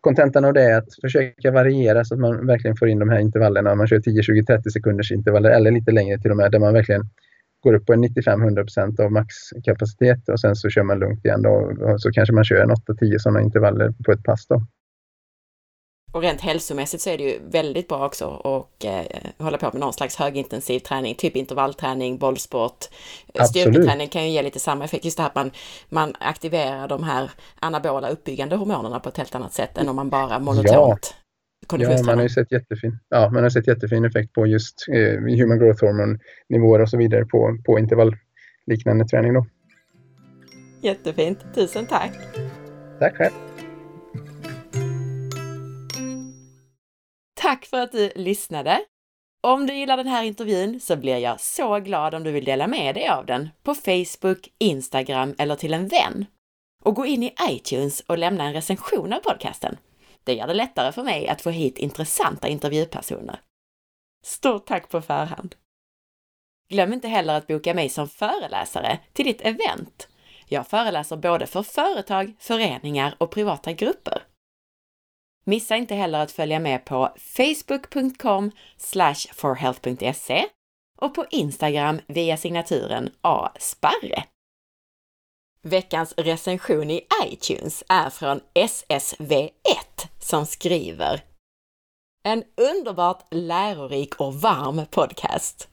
kontentan 0.01 0.45
av 0.45 0.53
det 0.53 0.63
är 0.63 0.79
att 0.79 0.95
försöka 1.01 1.51
variera 1.51 2.05
så 2.05 2.15
att 2.15 2.21
man 2.21 2.47
verkligen 2.47 2.77
får 2.77 2.89
in 2.89 2.99
de 2.99 3.09
här 3.09 3.19
intervallerna. 3.19 3.75
Man 3.75 3.87
kör 3.87 4.01
10, 4.01 4.23
20, 4.23 4.45
30 4.45 4.71
sekunders 4.71 5.13
intervaller 5.13 5.51
eller 5.51 5.71
lite 5.71 5.93
längre 5.93 6.19
till 6.19 6.31
och 6.31 6.37
med 6.37 6.53
där 6.53 6.59
man 6.59 6.75
verkligen 6.75 7.03
går 7.61 7.75
upp 7.75 7.87
på 7.87 7.93
95-100% 7.93 9.01
av 9.01 9.13
maxkapacitet 9.13 10.29
och 10.29 10.41
sen 10.41 10.57
så 10.57 10.69
kör 10.69 10.83
man 10.83 10.99
lugnt 10.99 11.25
igen. 11.25 11.43
Då, 11.43 11.51
och 11.81 12.01
så 12.01 12.11
kanske 12.11 12.35
man 12.35 12.45
kör 12.45 12.63
en 12.63 12.71
8-10 12.71 13.19
sådana 13.19 13.41
intervaller 13.41 13.93
på 14.05 14.13
ett 14.13 14.25
pass. 14.25 14.47
Då. 14.47 14.63
Och 16.13 16.23
rent 16.23 16.41
hälsomässigt 16.41 17.03
så 17.03 17.11
är 17.11 17.19
det 17.19 17.25
ju 17.25 17.39
väldigt 17.51 17.89
bra 17.89 18.07
också 18.07 18.25
att 18.29 18.85
eh, 18.85 19.45
hålla 19.45 19.59
på 19.59 19.67
med 19.73 19.81
någon 19.81 19.93
slags 19.93 20.17
högintensiv 20.17 20.81
träning, 20.81 21.15
typ 21.15 21.37
intervallträning, 21.37 22.19
bollsport. 22.19 22.85
Eh, 23.35 23.43
Absolut. 23.43 23.63
Styrketräning 23.63 24.09
kan 24.09 24.25
ju 24.25 24.31
ge 24.31 24.43
lite 24.43 24.59
samma 24.61 24.85
effekt, 24.85 25.05
just 25.05 25.17
det 25.17 25.23
här 25.23 25.31
att 25.31 25.35
man, 25.35 25.51
man 25.89 26.15
aktiverar 26.21 26.89
de 26.89 27.03
här 27.03 27.31
anabola 27.61 28.09
uppbyggande 28.09 28.57
hormonerna 28.57 29.01
på 29.01 29.09
ett 29.09 29.17
helt 29.17 29.35
annat 29.35 29.53
sätt 29.53 29.79
än 29.79 29.89
om 29.89 29.97
man 29.97 30.11
bara 30.11 30.39
monotont 30.39 31.15
Ja, 31.71 32.03
man 32.07 32.17
har 32.17 32.23
ju 32.23 32.29
sett 32.29 32.53
jättefin, 32.53 32.99
ja, 33.09 33.31
man 33.31 33.43
har 33.43 33.51
sett 33.51 33.67
jättefin 33.67 34.05
effekt 34.05 34.33
på 34.33 34.47
just 34.47 34.87
eh, 34.93 35.39
human 35.39 35.59
growth 35.59 35.85
hormone 35.85 36.19
nivåer 36.49 36.81
och 36.81 36.91
så 36.91 36.97
vidare 36.97 37.25
på, 37.25 37.59
på 37.67 37.79
intervallliknande 37.79 39.05
träning 39.05 39.35
då. 39.35 39.47
Jättefint, 40.81 41.39
tusen 41.55 41.87
tack! 41.87 42.13
Tack 42.99 43.17
själv! 43.17 43.48
Tack 47.59 47.67
för 47.67 47.81
att 47.81 47.93
du 47.93 48.13
lyssnade! 48.15 48.85
Om 49.41 49.67
du 49.67 49.75
gillar 49.75 49.97
den 49.97 50.07
här 50.07 50.23
intervjun 50.23 50.81
så 50.81 50.97
blir 50.97 51.17
jag 51.17 51.41
så 51.41 51.79
glad 51.79 52.15
om 52.15 52.25
du 52.25 52.33
vill 52.33 52.45
dela 52.45 52.67
med 52.67 52.95
dig 52.95 53.09
av 53.09 53.27
den 53.27 53.49
på 53.63 53.75
Facebook, 53.75 54.49
Instagram 54.59 55.35
eller 55.39 55.57
till 55.57 55.75
en 55.75 55.89
vän. 55.89 56.27
Och 56.85 56.95
gå 56.95 57.07
in 57.07 57.23
i 57.23 57.35
iTunes 57.51 58.01
och 58.01 58.19
lämna 58.19 58.45
en 58.45 58.53
recension 58.53 59.13
av 59.13 59.19
podcasten. 59.19 59.77
Det 60.25 60.35
gör 60.35 60.47
det 60.47 60.55
lättare 60.55 60.93
för 60.93 61.03
mig 61.03 61.29
att 61.29 61.43
få 61.43 61.51
hit 61.51 61.79
intressanta 61.79 62.49
intervjupersoner. 62.49 63.41
Stort 64.25 64.67
tack 64.67 64.89
på 64.89 65.01
förhand! 65.01 65.55
Glöm 66.71 66.93
inte 66.93 67.09
heller 67.09 67.35
att 67.35 67.47
boka 67.47 67.75
mig 67.75 67.89
som 67.89 68.09
föreläsare 68.09 68.99
till 69.13 69.25
ditt 69.25 69.41
event. 69.41 70.09
Jag 70.47 70.67
föreläser 70.67 71.17
både 71.17 71.47
för 71.47 71.63
företag, 71.63 72.35
föreningar 72.39 73.15
och 73.19 73.31
privata 73.31 73.73
grupper. 73.73 74.28
Missa 75.49 75.77
inte 75.77 75.95
heller 75.95 76.21
att 76.21 76.33
följa 76.33 76.59
med 76.59 76.85
på 76.85 77.15
facebook.com 77.17 78.51
forhealth.se 79.35 80.47
och 80.99 81.15
på 81.15 81.27
Instagram 81.31 82.01
via 82.07 82.37
signaturen 82.37 83.11
asparre. 83.21 84.25
Veckans 85.63 86.15
recension 86.17 86.91
i 86.91 87.07
iTunes 87.27 87.85
är 87.89 88.11
från 88.11 88.41
SSV1 88.55 89.51
som 90.19 90.47
skriver 90.47 91.25
En 92.25 92.45
underbart 92.57 93.27
lärorik 93.31 94.15
och 94.15 94.35
varm 94.35 94.87
podcast. 94.91 95.69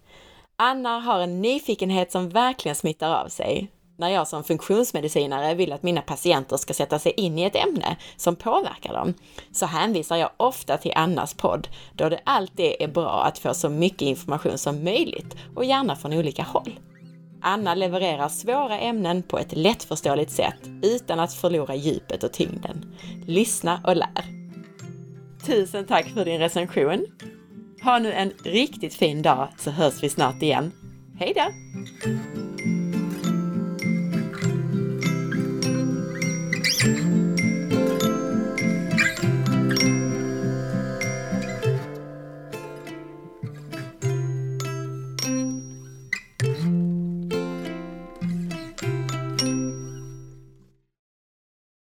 Anna 0.55 0.99
har 0.99 1.19
en 1.19 1.41
nyfikenhet 1.41 2.11
som 2.11 2.29
verkligen 2.29 2.75
smittar 2.75 3.23
av 3.23 3.27
sig 3.27 3.71
när 3.97 4.09
jag 4.09 4.27
som 4.27 4.43
funktionsmedicinare 4.43 5.55
vill 5.55 5.73
att 5.73 5.83
mina 5.83 6.01
patienter 6.01 6.57
ska 6.57 6.73
sätta 6.73 6.99
sig 6.99 7.11
in 7.11 7.39
i 7.39 7.43
ett 7.43 7.55
ämne 7.55 7.97
som 8.17 8.35
påverkar 8.35 8.93
dem, 8.93 9.13
så 9.51 9.65
hänvisar 9.65 10.15
jag 10.15 10.29
ofta 10.37 10.77
till 10.77 10.93
Annas 10.95 11.33
podd, 11.33 11.67
då 11.93 12.09
det 12.09 12.19
alltid 12.23 12.73
är 12.79 12.87
bra 12.87 13.23
att 13.23 13.37
få 13.37 13.53
så 13.53 13.69
mycket 13.69 14.01
information 14.01 14.57
som 14.57 14.83
möjligt 14.83 15.35
och 15.55 15.65
gärna 15.65 15.95
från 15.95 16.13
olika 16.13 16.43
håll. 16.43 16.79
Anna 17.41 17.75
levererar 17.75 18.29
svåra 18.29 18.79
ämnen 18.79 19.23
på 19.23 19.39
ett 19.39 19.57
lättförståeligt 19.57 20.31
sätt 20.31 20.59
utan 20.81 21.19
att 21.19 21.33
förlora 21.33 21.75
djupet 21.75 22.23
och 22.23 22.33
tyngden. 22.33 22.95
Lyssna 23.25 23.81
och 23.87 23.95
lär! 23.95 24.25
Tusen 25.45 25.85
tack 25.85 26.09
för 26.09 26.25
din 26.25 26.39
recension! 26.39 27.05
Ha 27.83 27.99
nu 27.99 28.11
en 28.11 28.31
riktigt 28.43 28.93
fin 28.93 29.21
dag 29.21 29.47
så 29.57 29.71
hörs 29.71 30.03
vi 30.03 30.09
snart 30.09 30.41
igen. 30.41 30.71
Hej 31.19 31.33
då! 31.35 32.44